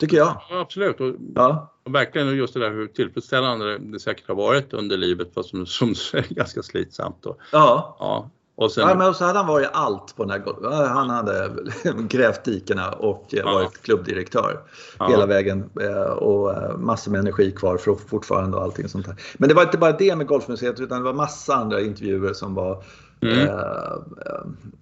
[0.00, 0.42] Tycker jag.
[0.50, 1.00] Ja, absolut.
[1.00, 1.74] Och, ja.
[1.84, 5.90] verkligen just det där hur tillfredsställande det säkert har varit under livet fast som, som
[5.90, 7.22] är ganska slitsamt.
[7.22, 7.36] Då.
[7.52, 7.96] Ja.
[7.98, 8.30] ja.
[8.56, 8.88] Och sen...
[8.88, 11.50] ja, men så hade han varit allt på den här Han hade
[12.08, 13.44] grävt dikena och ja.
[13.44, 14.60] varit klubbdirektör
[14.98, 15.08] ja.
[15.08, 15.70] hela vägen
[16.18, 19.16] och massor med energi kvar för fortfarande och allting sånt där.
[19.38, 22.54] Men det var inte bara det med Golfmuseet utan det var massa andra intervjuer som
[22.54, 22.84] var
[23.22, 23.48] mm.
[23.48, 23.96] eh,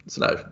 [0.06, 0.46] sådär,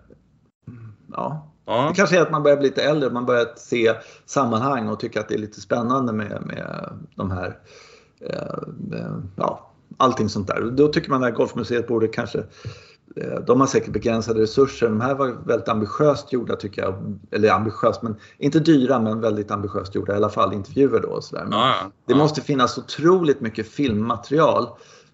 [1.12, 1.88] ja, Ja.
[1.88, 3.94] Det kanske är att man börjar bli lite äldre, man börjar se
[4.26, 7.58] sammanhang och tycka att det är lite spännande med, med de här,
[8.20, 9.69] eh, ja,
[10.00, 10.70] allting sånt där.
[10.70, 12.38] Då tycker man att Golfmuseet borde kanske
[13.16, 14.88] eh, de har säkert begränsade resurser.
[14.88, 17.18] De här var väldigt ambitiöst gjorda tycker jag.
[17.30, 20.12] Eller ambitiöst, men inte dyra men väldigt ambitiöst gjorda.
[20.12, 21.08] I alla fall intervjuer då.
[21.08, 21.48] Och så där.
[21.50, 21.90] Ja, ja.
[22.06, 24.66] Det måste finnas otroligt mycket filmmaterial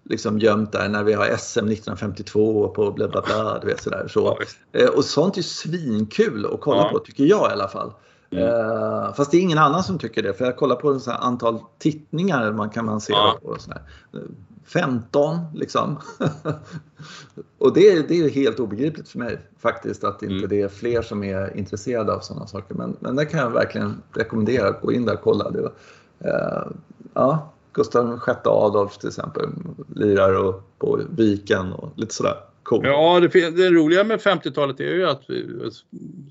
[0.09, 3.59] liksom gömt där när vi har SM 1952 på bla bla bla.
[3.59, 4.39] Du vet, sådär, så.
[4.72, 6.89] Eh, och sånt är svinkul att kolla ja.
[6.89, 7.93] på tycker jag i alla fall.
[8.30, 8.45] Mm.
[8.45, 11.59] Uh, fast det är ingen annan som tycker det för jag kollar på så antal
[11.78, 13.39] tittningar man kan man se ja.
[13.43, 13.57] på.
[13.59, 13.82] Sådär.
[14.66, 15.98] 15 liksom.
[17.58, 20.48] och det är, det är helt obegripligt för mig faktiskt att inte mm.
[20.48, 22.74] det är fler som är intresserade av sådana saker.
[22.74, 25.50] Men, men det kan jag verkligen rekommendera att gå in där och kolla.
[25.50, 25.60] Det.
[25.60, 26.72] Uh,
[27.14, 29.48] ja, Gustav VI Adolf till exempel
[29.94, 32.36] lirar och på Viken och lite sådär.
[32.62, 32.86] Cool.
[32.86, 35.70] Ja, det, det roliga med 50-talet är ju att vi,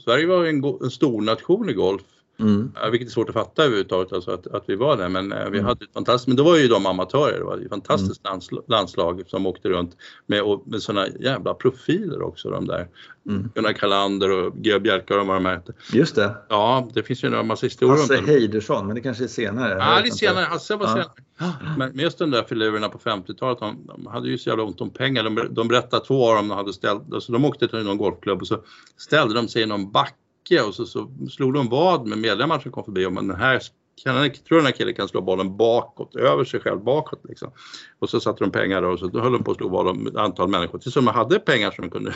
[0.03, 2.01] Sverige var en, en stor nation i golf
[2.39, 2.71] Mm.
[2.91, 5.09] Vilket är svårt att fatta överhuvudtaget, alltså att, att vi var där.
[5.09, 5.65] Men eh, vi mm.
[5.65, 7.39] hade ett fantastiskt, men då var ju de amatörer.
[7.39, 8.63] Det var ett fantastiskt mm.
[8.67, 12.87] landslag som åkte runt med, med sådana jävla profiler också de där.
[13.29, 13.49] Mm.
[13.55, 14.79] Gunnar Kalander och G.
[14.79, 15.73] Bjälkar och vad de hette.
[15.93, 16.35] Just det.
[16.49, 19.73] Ja, det finns ju en massa historier Hasse Heidersson, men det kanske är senare?
[19.73, 20.45] Ja, är senare.
[20.45, 20.91] Hasse var ja.
[21.37, 21.75] senare.
[21.77, 24.89] Men just de där filurerna på 50-talet, de, de, hade ju så jävla ont om
[24.89, 25.23] pengar.
[25.23, 28.41] De, de berättade två av dem de hade ställt, alltså de åkte till någon golfklubb
[28.41, 28.57] och så
[28.97, 30.15] ställde de sig i någon back
[30.45, 33.61] backe och så, så slog de vad med medlemmar som kom förbi om den här
[34.03, 37.51] kan, tror den här killen kan slå bollen bakåt, över sig själv bakåt liksom.
[37.99, 40.15] Och så satte de pengar och så höll de på att slå vad om ett
[40.15, 42.13] antal människor tills de hade pengar som de kunde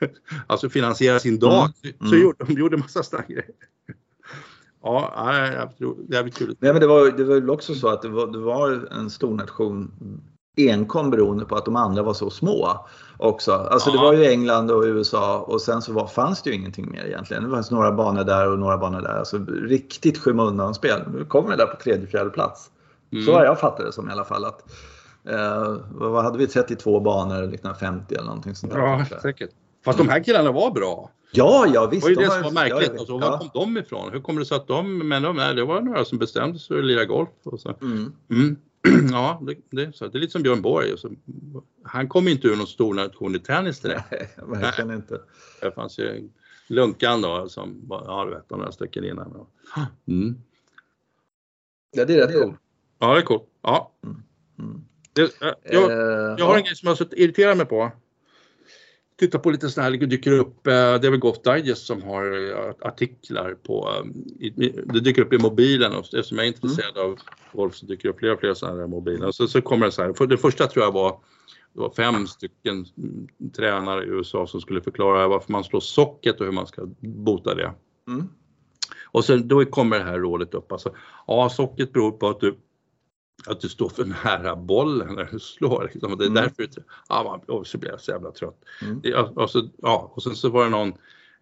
[0.46, 1.72] alltså finansiera sin dag.
[1.82, 1.96] Mm.
[2.00, 2.22] Så mm.
[2.22, 3.50] gjorde de gjorde massa sådana grejer.
[4.82, 5.70] Ja,
[6.08, 6.56] jävligt kul.
[6.58, 9.34] Nej, men det var, det var också så att det var, det var en stor
[9.34, 9.90] nation
[10.56, 12.86] enkom beroende på att de andra var så små
[13.16, 13.52] också.
[13.52, 13.96] Alltså ja.
[13.96, 17.04] det var ju England och USA och sen så var, fanns det ju ingenting mer
[17.04, 17.44] egentligen.
[17.44, 19.18] Det fanns några banor där och några banor där.
[19.18, 21.00] Alltså riktigt skymundanspel.
[21.12, 22.70] Nu kommer vi där på tredje, fjärde plats.
[23.12, 23.24] Mm.
[23.24, 24.44] Så har jag fattat det som i alla fall.
[24.44, 24.72] Att,
[25.28, 28.80] eh, vad hade vi, 32 banor 1950 eller någonting sånt där.
[28.80, 29.50] Ja, säkert.
[29.84, 31.10] Fast de här killarna var bra.
[31.32, 32.06] Ja, ja visst.
[32.06, 32.90] Det var ju det som var märkligt.
[32.94, 33.38] Ja, alltså, var ja.
[33.38, 34.12] kom de ifrån?
[34.12, 36.68] Hur kommer det sig att de, men de, nej, det var några som bestämde sig
[36.68, 37.28] för att lira golf.
[37.44, 37.74] Och så.
[37.82, 38.12] Mm.
[38.30, 38.56] Mm.
[39.10, 40.08] Ja, det, det, så.
[40.08, 40.98] det är lite som Björn Borg.
[40.98, 41.10] Så,
[41.82, 44.10] han kom inte ur någon stor nation i tennis direkt.
[44.10, 44.96] Nej, verkligen Nej.
[44.96, 45.20] inte.
[45.60, 46.28] Det fanns ju
[46.66, 49.46] Lunkan då som ja du vet, några stycken innan.
[50.06, 50.34] Mm.
[51.90, 52.56] Ja, det är rätt coolt.
[52.98, 53.48] Ja, det är coolt.
[53.62, 53.92] Ja.
[54.04, 54.22] Mm.
[54.58, 54.84] Mm.
[55.12, 55.92] Det, jag, jag,
[56.38, 57.92] jag, har en grej som jag har irriterat mig på
[59.18, 62.02] tittar på lite sådana här, det dyker upp, eh, det är väl Golf Digest som
[62.02, 64.04] har eh, artiklar på,
[64.38, 64.52] eh,
[64.84, 67.10] det dyker upp i mobilen och eftersom jag är intresserad mm.
[67.10, 67.18] av
[67.52, 69.30] golf så dyker det upp fler och fler sådana här mobiler.
[69.32, 71.20] Så, så kommer det så här, för det första tror jag var
[71.72, 72.86] det var fem stycken
[73.56, 77.54] tränare i USA som skulle förklara varför man slår socket och hur man ska bota
[77.54, 77.72] det.
[78.08, 78.28] Mm.
[79.04, 80.72] Och sen då kommer det här rådet upp.
[80.72, 80.94] Alltså,
[81.26, 82.56] ja, socket beror på att du
[83.46, 85.90] att du står för nära bollen när du slår.
[85.92, 86.18] Liksom.
[86.18, 86.42] Det är mm.
[86.42, 88.58] därför det, ja, man, så blir jag så jävla trött.
[88.82, 89.24] Mm.
[89.24, 90.88] och, så, ja, och sen så var det någon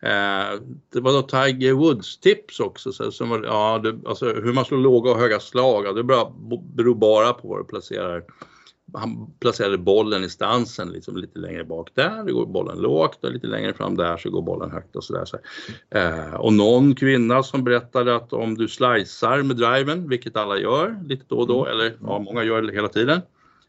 [0.00, 0.60] eh,
[0.92, 2.92] det var då Tiger Woods tips också.
[2.92, 6.04] Så, som var, ja, det, alltså, hur man slår låga och höga slag, ja, det
[6.04, 8.24] beror bara på var du placerar
[8.94, 13.46] han placerade bollen i stansen liksom lite längre bak där, går bollen lågt och lite
[13.46, 15.24] längre fram där så går bollen högt och sådär.
[15.24, 15.38] Så.
[15.90, 20.96] Eh, och någon kvinna som berättade att om du slicear med driven, vilket alla gör
[21.04, 21.72] lite då och då, mm.
[21.72, 23.20] eller ja, många gör det hela tiden.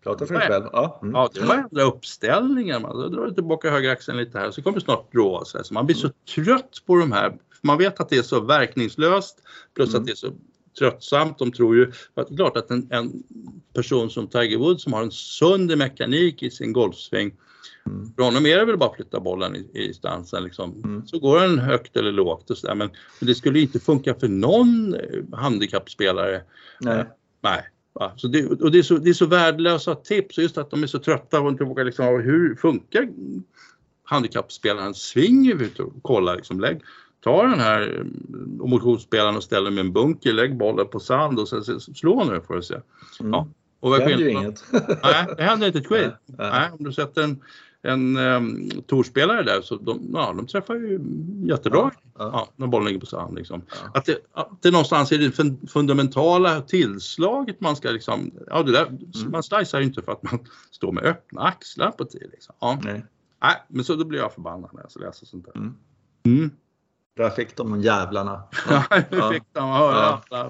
[0.04, 0.66] Prata för dig själv.
[0.72, 1.16] Ja, mm.
[1.16, 2.80] ja, det var ändra uppställningar.
[2.80, 5.66] Man drar tillbaka högeraxeln lite här så kommer snart drå sig.
[5.66, 7.38] Så man blir så trött på de här.
[7.62, 9.38] Man vet att det är så verkningslöst
[9.76, 10.02] plus mm.
[10.02, 10.28] att det är så
[10.80, 11.40] tröttsamt.
[11.40, 13.24] De tror ju att klart att en, en,
[13.74, 17.32] person som Tiger Woods som har en sund mekanik i sin golfsving
[17.90, 18.14] Mm.
[18.16, 20.82] För honom är det väl bara att flytta bollen i, i stansen liksom.
[20.84, 21.08] Mm.
[21.08, 22.76] Så går den högt eller lågt och sådär.
[22.76, 26.42] Men, men, det skulle inte funka för någon eh, handikappspelare.
[26.80, 27.00] Nej.
[27.00, 27.06] Uh,
[27.42, 27.64] nej.
[28.16, 30.88] Så det, och det är, så, det är så värdelösa tips, just att de är
[30.88, 33.10] så trötta och inte vågar liksom, hur funkar
[34.04, 35.70] handikappspelarens sving?
[36.02, 36.82] Kolla liksom, lägg,
[37.26, 38.06] ta den här eh,
[38.68, 42.42] motionsspelaren och ställ den med en bunker, lägg bollen på sand och sen slå nu
[42.42, 42.76] får du se.
[43.20, 43.34] Mm.
[43.34, 43.48] Ja.
[43.80, 44.64] Och det händer ju inget.
[45.04, 46.12] nej, det händer inte ett skit.
[46.26, 46.70] Nej, nej.
[46.80, 47.44] om du sätter en,
[47.82, 51.00] en um, torspelare där så de, ja, de träffar ju
[51.46, 52.30] jättebra ja, ja.
[52.34, 53.36] ja när bollen ligger på sand.
[53.36, 53.62] Liksom.
[53.94, 58.86] Att, det, att det någonstans är det fundamentala tillslaget man ska liksom, ja det där,
[58.86, 59.32] mm.
[59.32, 60.40] man slicear ju inte för att man
[60.72, 62.30] står med öppna axlar på tid.
[62.32, 62.56] Liksom.
[62.60, 62.80] Ja.
[62.84, 63.06] Nej.
[63.42, 65.56] Nej, men så då blir jag förbannad när jag läser sånt där.
[65.56, 65.76] Mm.
[66.26, 66.52] Mm.
[67.18, 68.44] Där fick de jävlarna.
[68.70, 69.30] Ja, ja.
[69.32, 70.50] fick de höra ja.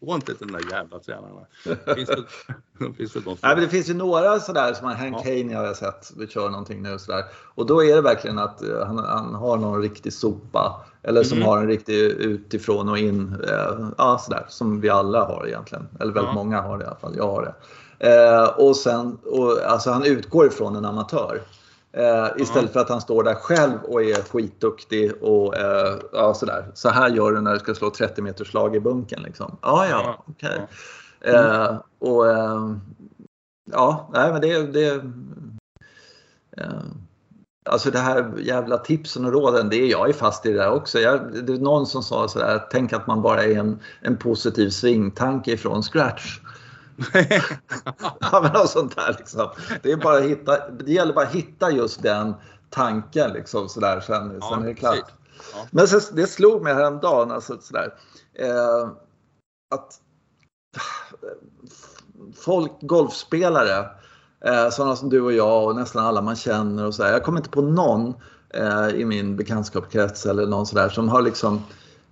[0.00, 1.46] Få inte den där jävla tränarna.
[1.94, 5.18] Finns det, finns det, Nej, men det finns ju några sådär som Hank ja.
[5.18, 7.24] Haney har jag sett vi kör någonting nu sådär.
[7.54, 10.84] Och då är det verkligen att uh, han, han, har någon riktig sopa.
[11.02, 11.48] Eller som mm.
[11.48, 13.34] har en riktig utifrån och in.
[13.34, 15.88] Uh, ja sådär som vi alla har egentligen.
[16.00, 16.34] Eller väldigt ja.
[16.34, 17.16] många har det i alla fall.
[17.16, 17.54] Jag har det.
[18.06, 21.40] Uh, och sen, och, alltså han utgår ifrån en amatör.
[21.96, 26.70] Eh, istället för att han står där själv och är skitduktig och eh, ja, sådär.
[26.74, 29.22] Så här gör du när du ska slå 30 meters slag i bunken.
[29.22, 29.56] Liksom.
[29.60, 30.66] Ah, ja, okej.
[31.20, 31.34] Okay.
[31.34, 31.60] Mm.
[31.60, 32.76] Eh, och eh,
[33.72, 34.94] ja, nej men det, det
[36.56, 36.82] eh,
[37.66, 40.70] Alltså det här jävla tipsen och råden, det är jag är fast i det där
[40.70, 41.00] också.
[41.00, 44.70] Jag, det är någon som sa sådär, tänk att man bara är en, en positiv
[44.70, 46.40] svingtanke ifrån scratch.
[48.20, 49.48] ja, men något sånt där liksom.
[49.82, 52.34] Det, är bara att hitta, det gäller bara att hitta just den
[52.70, 54.00] tanken liksom sådär.
[54.00, 55.12] Sen, ja, sen är det klart.
[55.52, 55.66] Ja.
[55.70, 57.94] Men så, det slog mig häromdagen alltså sådär.
[58.34, 58.88] Eh,
[59.74, 60.00] att
[62.36, 63.90] folk, golfspelare,
[64.44, 67.12] eh, sådana som du och jag och nästan alla man känner och sådär.
[67.12, 68.14] Jag kommer inte på någon
[68.50, 71.62] eh, i min bekantskapskrets eller någon sådär som har liksom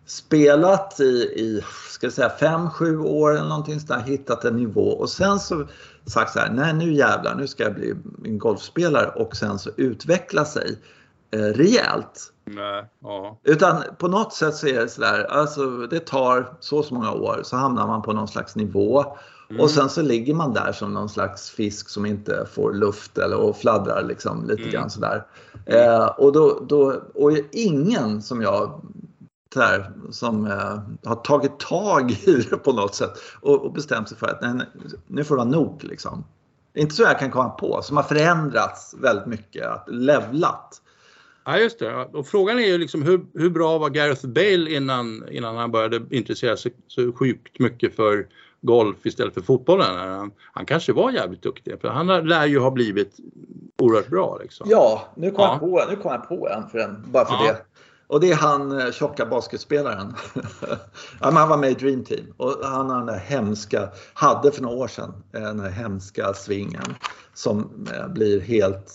[0.07, 1.05] spelat i,
[1.37, 1.65] i
[2.03, 5.67] ska säga, fem, sju år eller någonting sådär, hittat en nivå och sen så
[6.07, 7.95] sagt så här, nej nu jävlar, nu ska jag bli
[8.25, 10.79] en golfspelare och sen så utveckla sig
[11.31, 12.33] eh, rejält.
[12.45, 13.39] Nej, ja.
[13.45, 17.13] Utan på något sätt så är det sådär, alltså det tar så och så många
[17.13, 19.05] år så hamnar man på någon slags nivå
[19.51, 19.63] mm.
[19.63, 23.37] och sen så ligger man där som någon slags fisk som inte får luft eller
[23.37, 24.73] och fladdrar liksom lite mm.
[24.73, 25.27] grann sådär.
[25.67, 28.81] Eh, och, då, då, och ingen som jag
[29.61, 34.19] här, som eh, har tagit tag i det på något sätt och, och bestämt sig
[34.19, 34.67] för att nej,
[35.07, 35.85] nu får det vara nog.
[35.85, 36.25] Liksom.
[36.73, 40.83] Det är inte så jag kan komma på, som har förändrats väldigt mycket, att levlat.
[41.45, 41.95] Ja just det.
[41.95, 46.03] Och frågan är ju liksom hur, hur bra var Gareth Bale innan, innan han började
[46.11, 48.27] intressera sig så sjukt mycket för
[48.61, 49.97] golf istället för fotbollen.
[49.97, 53.17] Han, han kanske var jävligt duktig för han lär ju ha blivit
[53.79, 54.39] oerhört bra.
[54.43, 54.67] Liksom.
[54.71, 55.51] Ja, nu kom, ja.
[55.51, 57.53] Jag, på, nu kom jag på en för en, bara för ja.
[57.53, 57.72] det.
[58.07, 60.15] Och det är han eh, tjocka basketspelaren.
[61.21, 64.77] han var med i Dream Team och han har den där hemska, hade för några
[64.77, 66.95] år sedan, eh, den där hemska svingen
[67.35, 68.93] som eh, blir helt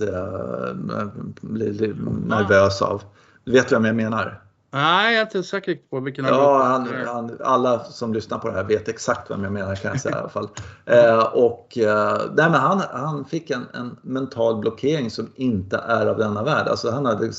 [1.41, 1.95] blir
[2.27, 3.03] nervös av.
[3.43, 4.41] Du vet vem jag menar?
[4.71, 8.53] Nej, jag är inte säker på vilken Ja, han, han, alla som lyssnar på det
[8.53, 10.49] här vet exakt vem jag menar kan jag säga i alla fall.
[10.85, 16.05] Eh, och, eh, nej, men han, han fick en, en, mental blockering som inte är
[16.05, 16.67] av denna värld.
[16.67, 17.31] Alltså, han hade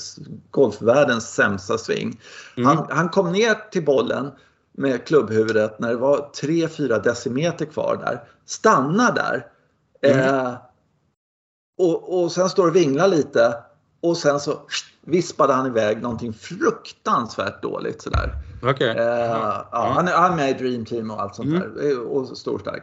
[0.50, 2.20] golfvärldens sämsta sving.
[2.56, 2.66] Mm.
[2.68, 4.30] Han, han kom ner till bollen
[4.72, 8.22] med klubbhuvudet när det var 3-4 decimeter kvar där.
[8.46, 9.46] Stannar där.
[10.02, 10.34] Mm.
[10.34, 10.54] Eh,
[11.78, 13.54] och, och sen står och vinglar lite
[14.00, 14.58] och sen så
[15.08, 18.34] vispade han iväg någonting fruktansvärt dåligt sådär.
[18.62, 18.88] Okay.
[18.88, 19.04] Eh,
[19.72, 21.60] ja, han, är, han är med i Dream Team och allt sånt mm.
[21.60, 21.90] där.
[21.90, 22.82] Eh, och stor stark.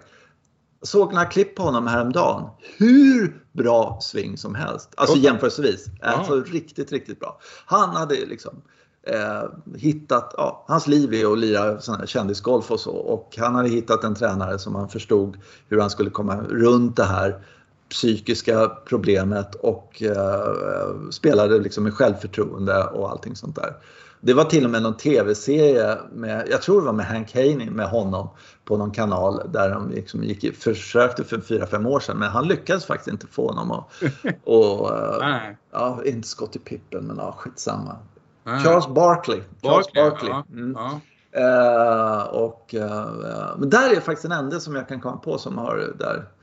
[0.81, 2.49] Såg några klipp på honom häromdagen.
[2.77, 4.89] Hur bra sving som helst.
[4.97, 5.23] Alltså okay.
[5.23, 5.85] jämförelsevis.
[6.01, 7.39] Alltså riktigt, riktigt bra.
[7.65, 8.61] Han hade liksom
[9.07, 9.43] eh,
[9.75, 12.91] hittat, ja, hans liv är att lira sån här kändisgolf och så.
[12.91, 15.37] Och han hade hittat en tränare som han förstod
[15.69, 17.43] hur han skulle komma runt det här
[17.89, 23.73] psykiska problemet och eh, spelade liksom med självförtroende och allting sånt där.
[24.21, 27.69] Det var till och med någon tv-serie, med, jag tror det var med Hank Haney
[27.69, 28.29] med honom
[28.65, 32.85] på någon kanal där de liksom gick, försökte för 4-5 år sedan men han lyckades
[32.85, 33.85] faktiskt inte få honom att...
[34.43, 35.37] och, uh,
[35.71, 37.97] ja, inte Scottie Pippen men ja, skitsamma.
[38.43, 38.63] Nej.
[38.63, 39.41] Charles Barkley.
[39.61, 40.31] Charles Barkley.
[40.31, 40.61] Barkley.
[40.61, 40.77] Mm.
[40.79, 40.99] ja.
[41.37, 45.57] Uh, och, uh, men där är faktiskt den enda som jag kan komma på som
[45.57, 46.34] har där Eh,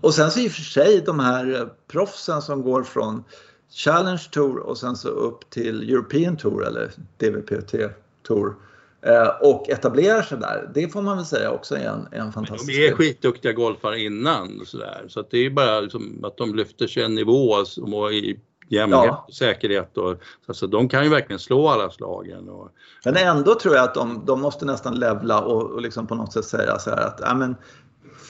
[0.00, 3.24] och sen så i och för sig de här eh, proffsen som går från
[3.70, 7.74] Challenge Tour och sen så upp till European Tour eller DVPT
[8.26, 8.54] Tour
[9.02, 10.70] eh, och etablerar sig där.
[10.74, 12.72] Det får man väl säga också är en, en fantastisk...
[12.72, 15.04] de är skitduktiga golfare innan och sådär.
[15.08, 18.40] Så att det är bara liksom att de lyfter sig en nivå som i
[18.72, 19.24] jämnhet ja.
[19.28, 19.98] och säkerhet.
[19.98, 20.16] Och,
[20.46, 22.48] alltså, de kan ju verkligen slå alla slagen.
[22.48, 22.68] Och,
[23.04, 26.32] men ändå tror jag att de, de måste nästan levla och, och liksom på något
[26.32, 27.56] sätt säga så här att men,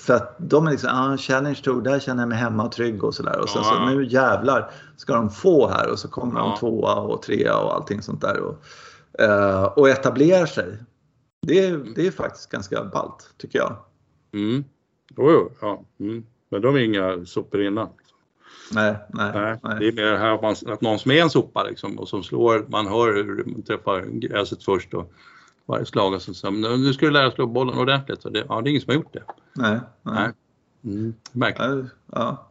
[0.02, 3.04] för att de är liksom, ah, Challenge Tour, där känner jag mig hemma och trygg
[3.04, 3.40] och sådär.
[3.40, 3.68] Och sen ja.
[3.68, 6.46] så nu jävlar ska de få här och så kommer ja.
[6.46, 8.40] de tvåa och trea och allting sånt där.
[8.40, 8.56] Och,
[9.20, 10.78] uh, och etablerar sig.
[11.46, 13.76] Det, det är faktiskt ganska ballt tycker jag.
[14.34, 14.64] Mm.
[15.16, 15.84] Jo, jo, ja.
[16.00, 16.24] Mm.
[16.50, 17.88] Men de är inga sopor innan.
[18.72, 19.76] Nej, nej, Nej, nej.
[19.80, 22.22] Det är mer här att, man, att någon som är en sopa liksom, och som
[22.22, 25.12] slår, man hör hur man träffar gräset först och
[25.66, 28.24] varje slag och så, så nu ska du lära dig slå bollen ordentligt.
[28.24, 29.22] Och det, ja, det är ingen som har gjort det.
[29.54, 30.30] nej, nej.
[30.84, 31.90] Mm, märkligt.
[32.12, 32.48] Ja.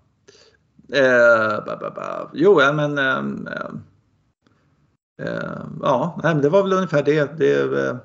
[0.93, 2.30] Eh, ba, ba, ba.
[2.34, 3.82] Jo, ja, men ehm, ehm,
[5.22, 7.95] eh, ja, nej, men det var väl ungefär det, det eh,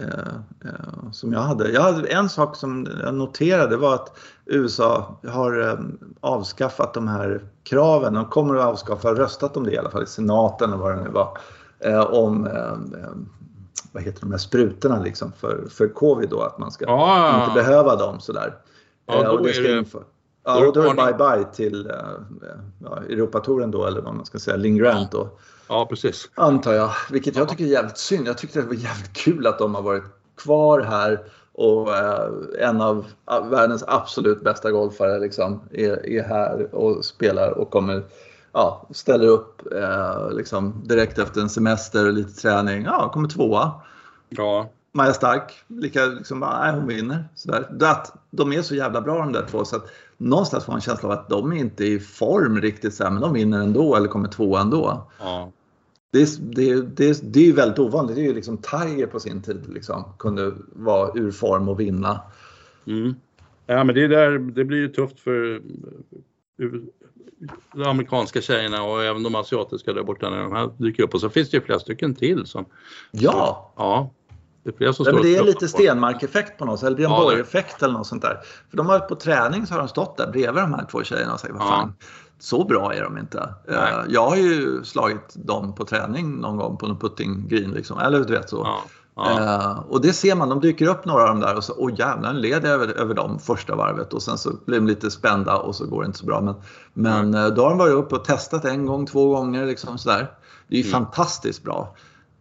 [0.00, 1.70] eh, eh, som jag hade.
[1.70, 2.08] Jag hade.
[2.08, 5.78] En sak som jag noterade var att USA har eh,
[6.20, 8.14] avskaffat de här kraven.
[8.14, 11.04] De kommer att avskaffa, röstat om det i alla fall i senaten eller vad det
[11.04, 11.38] nu var.
[11.78, 13.10] Eh, om eh, eh,
[13.92, 17.54] vad heter de här sprutorna liksom för, för covid då, att man ska Ja, inte
[17.64, 18.54] behöva dem sådär.
[19.06, 20.04] Ja, Eh, då och det är ska det- inför- då
[20.44, 21.96] Ja, är och då är det det bye-bye till eh,
[22.84, 25.28] ja, Europatouren då, eller vad man ska säga, Linn Grant då,
[25.68, 26.30] ja, precis.
[26.34, 26.90] antar jag.
[27.10, 28.28] Vilket jag tycker är jävligt synd.
[28.28, 30.02] Jag tyckte det var jävligt kul att de har varit
[30.36, 31.20] kvar här
[31.52, 37.50] och eh, en av ah, världens absolut bästa golfare liksom är, är här och spelar
[37.50, 38.02] och kommer
[38.52, 42.82] Ja, ställer upp eh, liksom direkt efter en semester och lite träning.
[42.82, 43.72] Ja, kommer tvåa.
[44.28, 47.24] Ja, Maja Stark, lika liksom, nej, hon vinner.
[47.34, 47.66] Sådär.
[47.80, 49.86] Att de är så jävla bra de där två så att
[50.16, 53.10] någonstans får man en känsla av att de är inte i form riktigt så här,
[53.10, 55.10] men de vinner ändå eller kommer tvåa ändå.
[55.18, 55.52] ja.
[56.12, 58.16] Det är, det, är, det, är, det är väldigt ovanligt.
[58.16, 62.20] Det är ju liksom Tiger på sin tid liksom, kunde vara ur form och vinna.
[62.86, 63.14] Mm.
[63.66, 65.62] Ja, men det, är där, det blir ju tufft för
[67.74, 71.14] de amerikanska tjejerna och även de asiatiska där borta när de här dyker upp.
[71.14, 72.64] Och så finns det ju flera stycken till som,
[73.10, 74.10] Ja, ja,
[74.64, 75.68] det är flera som ja men det är lite.
[75.68, 76.86] Stenmark-effekt på något sätt.
[76.86, 78.38] Eller Björn Ja, Borg-effekt eller något sånt där.
[78.70, 81.02] För de har varit på träning så har de stått där bredvid de här två
[81.02, 81.66] tjejerna och sagt, vad Ja.
[81.66, 81.94] fan,
[82.38, 83.54] så bra är de inte.
[83.68, 83.76] Nej.
[83.92, 87.98] Eh, Jag har ju slagit dem på träning någon gång på någon putting green liksom.
[87.98, 88.56] Eller du vet så.
[88.64, 88.82] Ja,
[89.16, 91.74] ja, Eh, och det ser man, de dyker upp några av dem där och så,
[91.78, 94.86] åh jävlar, nu leder jag över, över dem första varvet och sen så blir de
[94.86, 96.40] lite spända och så går det inte så bra.
[96.40, 96.54] Men,
[96.94, 100.30] men eh, då har de varit uppe och testat en gång, två gånger liksom sådär.
[100.68, 100.92] Det är ju Mm.
[100.92, 101.94] fantastiskt bra.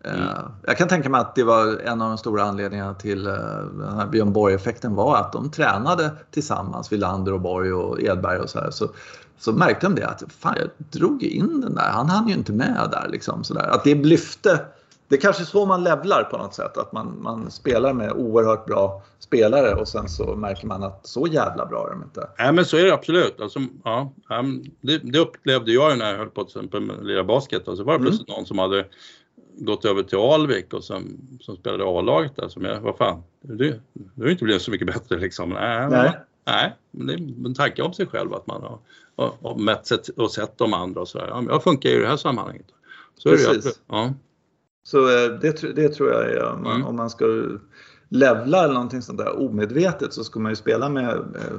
[0.03, 0.27] Eh, Mm.
[0.67, 4.07] Jag kan tänka mig att det var en av de stora anledningarna till den här
[4.07, 8.71] Björn Borg-effekten var att de tränade tillsammans, Wilander och Borg och Edberg och så här.
[8.71, 8.87] Så,
[9.39, 10.69] så märkte de det att fan, jag
[11.01, 13.67] drog in den där, han hann ju inte med där liksom sådär.
[13.67, 14.59] Att det lyfte
[15.11, 16.77] det är kanske så man levlar på något sätt.
[16.77, 21.27] Att man, man spelar med oerhört bra spelare och sen så märker man att så
[21.27, 22.29] jävla bra är de inte.
[22.39, 23.41] Nej men så är det absolut.
[23.41, 24.13] Alltså, ja,
[24.81, 27.67] det, det upplevde jag när jag höll på till exempel med lira basket.
[27.67, 28.07] Och så var det Mm.
[28.07, 28.85] plötsligt någon som hade
[29.57, 32.47] gått över till Alvik och som, som spelade A-laget där.
[32.47, 35.49] Som jag, vad fan, du, du har inte blivit så mycket bättre liksom.
[35.49, 36.11] Nej, Nej.
[36.45, 38.79] nej men det är en tanke om sig själv att man har,
[39.17, 41.27] har, har mätt sett, och sett de andra och sådär.
[41.27, 42.65] Ja, men jag funkar ju i det här sammanhanget.
[43.17, 43.45] Så är det ju.
[43.47, 43.65] Precis.
[43.65, 43.81] absolut.
[43.87, 44.13] Ja.
[44.83, 46.87] Så eh, det, det tror jag är om man, Mm.
[46.87, 47.25] om man ska
[48.09, 51.57] levla eller någonting sånt där omedvetet så ska man ju spela med eh,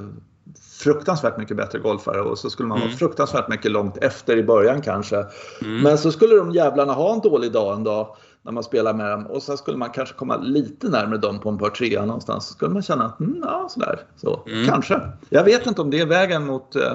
[0.79, 2.97] fruktansvärt mycket bättre golfare och så skulle man vara Mm.
[2.97, 5.25] fruktansvärt mycket långt efter i början kanske.
[5.61, 5.81] Mm.
[5.81, 9.11] Men så skulle de jävlarna ha en dålig dag en dag när man spelar med
[9.11, 12.47] dem och sen skulle man kanske komma lite närmare dem på en par trea någonstans.
[12.47, 13.99] Så skulle man känna att mm, ja, sådär.
[14.15, 14.65] Så, Mm.
[14.67, 15.01] Kanske.
[15.29, 16.93] Jag vet inte om det är vägen mot eh,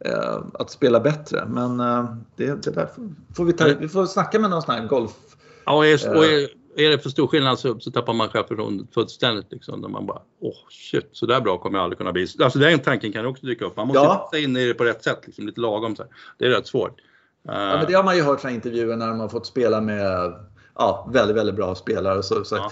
[0.00, 2.04] eh, att spela bättre men eh,
[2.36, 5.12] det, det där får- får vi, ta, vi får snacka med någon sån här golf
[5.66, 6.12] Ja, och är, Eh.
[6.18, 9.46] och är, är det för stor skillnad så, så tappar man självförtroendet fullständigt.
[9.52, 12.26] Liksom, där man bara, åh shit, så där bra kommer jag aldrig kunna bli.
[12.42, 13.76] Alltså den tanken kan också dyka upp.
[13.76, 14.28] Man måste Ja.
[14.32, 15.96] sätta in i det på rätt sätt, liksom, lite lagom.
[15.96, 16.12] Så här.
[16.38, 17.00] Det är rätt svårt.
[17.48, 19.80] Eh, Ja, men det har man ju hört från intervjuer när de har fått spela
[19.80, 20.34] med
[20.74, 22.22] ja, väldigt, väldigt bra spelare.
[22.22, 22.70] Så, så, Ja.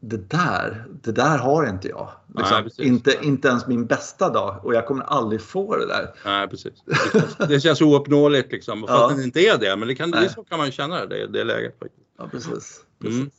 [0.00, 2.08] det, där, det där har inte jag.
[2.36, 6.14] Liksom, Nej, inte, inte ens min bästa dag och jag kommer aldrig få det där.
[6.24, 6.72] Nej, precis.
[6.84, 8.80] Det känns, det känns ouppnåeligt liksom.
[8.88, 9.16] Fast Ja.
[9.16, 9.76] det inte är det.
[9.76, 11.78] Men det kan, det, så kan man känna det, det läget.
[11.78, 12.02] Faktiskt.
[12.18, 12.80] Ja, precis.
[12.98, 13.18] precis.
[13.18, 13.30] Mm.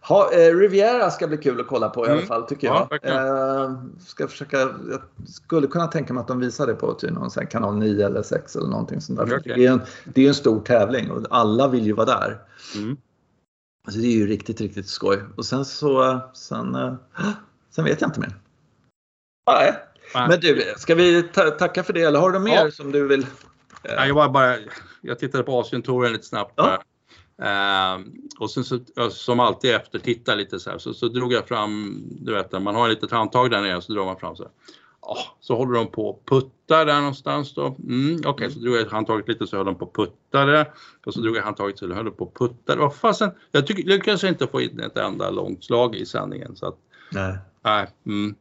[0.00, 2.18] Ha, eh, Riviera ska bli kul att kolla på i Mm.
[2.18, 2.88] alla fall tycker Ja, jag.
[2.90, 3.26] verkligen.
[3.26, 7.30] eh, ska försöka, jag skulle kunna tänka mig att de visar det på typ någon
[7.30, 9.38] sån kanal 9 eller 6 eller någonting sånt där.
[9.38, 9.52] Okej.
[9.56, 12.38] Det, är en, det är en stor tävling och alla vill ju vara där.
[12.76, 12.96] Mm.
[13.86, 15.22] Alltså det är ju riktigt, riktigt skoj.
[15.36, 16.94] Och sen så, sen, eh,
[17.70, 18.34] sen vet jag inte mer.
[19.50, 19.74] Nej.
[20.14, 20.28] Nej.
[20.28, 22.70] Men du, ska vi ta tacka för det eller har du mer Ja.
[22.70, 23.22] som du vill?
[23.22, 23.26] eh,
[23.96, 24.56] Nej, jag, bara,
[25.00, 26.52] jag tittade på Asientouren lite snabbt.
[26.56, 26.82] Ja.
[27.42, 28.78] Ehm, och sen så,
[29.10, 32.74] som alltid efter titta lite så här, så, så drog jag fram, du vet man
[32.74, 34.52] har ett litet handtag där nere så drar man fram så här.
[35.02, 37.76] Ja, så håller de på och puttar där någonstans då.
[37.88, 40.72] Mm, Okej, så drog jag handtaget lite så höll de på och puttade.
[41.06, 42.80] Och så drog jag handtaget så höll de på och puttade.
[42.80, 46.56] Vad fasen, jag tycker, lyckades inte få in ett enda långt slag i sändningen.
[46.56, 46.76] Så att,
[47.12, 47.38] Nej.
[47.64, 47.86] nej.
[48.06, 48.34] Mm.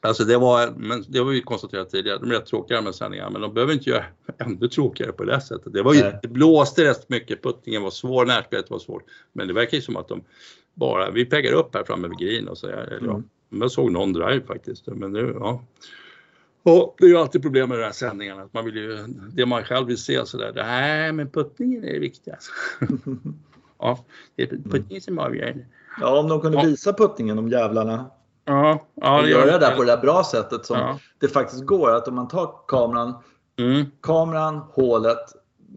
[0.00, 3.30] Alltså det var, men det var ju konstaterat tidigare, de är rätt tråkiga med sändningar
[3.30, 4.04] men de behöver inte göra
[4.38, 5.72] ännu tråkigare på det sättet.
[5.72, 9.02] Det, var ju, det blåste rätt mycket, puttningen var svår, närspelet var svårt.
[9.32, 10.22] Men det verkar ju som att de
[10.74, 12.66] bara, vi peggar upp här framme vid green och så.
[12.66, 13.20] Eller, ja,
[13.50, 13.62] Mm.
[13.62, 14.86] jag såg någon drive faktiskt.
[14.86, 15.62] Men nu, ja.
[16.62, 18.42] Och det är ju alltid problem med de här sändningarna.
[18.42, 18.98] Att man vill ju,
[19.32, 20.52] det man själv vill se sådär.
[20.54, 22.52] Nej, men puttningen är det viktigaste.
[23.78, 23.98] ja,
[24.36, 25.66] det är puttningen som avgör.
[26.00, 26.64] Ja, om de kunde Ja.
[26.64, 28.10] visa puttningen, de jävlarna.
[28.44, 30.98] Ja, ja och göra det där på det där bra sättet som Ja.
[31.18, 31.90] det faktiskt går.
[31.94, 33.14] Att om man tar kameran,
[33.56, 35.18] Mm, kameran, hålet,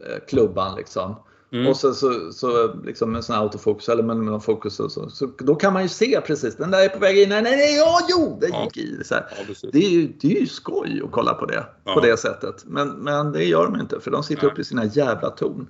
[0.09, 1.15] eh, klubban liksom.
[1.51, 1.67] mm.
[1.67, 5.30] Och så, så, så liksom en sån här autofokus eller med någon fokus så, så.
[5.39, 7.30] Då kan man ju se precis, den där är på väg in.
[7.30, 8.63] Nej, nej, nej, ja, jo, Ja.
[8.63, 9.03] gick i.
[9.03, 9.15] Så.
[9.15, 9.55] Ja.
[9.71, 11.93] Det är, ju, det är ju skoj att kolla på det Ja.
[11.93, 12.63] på det sättet.
[12.65, 14.51] Men, men det gör de inte för de sitter Nej.
[14.51, 15.67] uppe i sina jävla torn.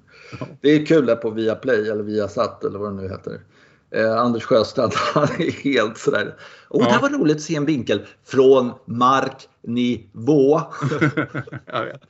[0.62, 3.42] Det är kul där på Viaplay eller Viasat eller vad det nu heter.
[3.92, 6.36] Eh, Anders Sjöstrand, han är helt sådär.
[6.70, 10.62] Åh, det här var roligt att se en vinkel från marknivå.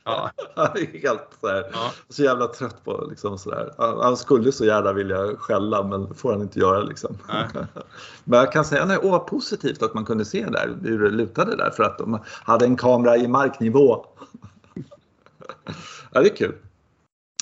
[0.04, 0.30] Ja.
[0.56, 1.70] Är helt sådär.
[1.72, 1.92] Ja.
[2.08, 3.74] Så jävla trött på liksom sådär.
[3.78, 7.18] Han, han skulle så gärna vilja skälla men får han inte göra liksom.
[8.24, 11.10] Men jag kan säga, nej, åh vad positivt att man kunde se där hur det
[11.10, 14.06] lutade där för att de hade en kamera i marknivå.
[16.12, 16.54] ja, det är kul.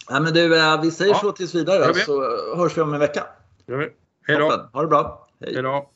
[0.08, 2.20] Ja, men du, eh, vi säger Ja, så tills vidare så
[2.56, 3.24] hörs vi om en vecka.
[3.66, 3.90] Gör vi.
[4.28, 4.68] Hej då!
[4.72, 5.26] Ha det bra!
[5.40, 5.90] Hej då!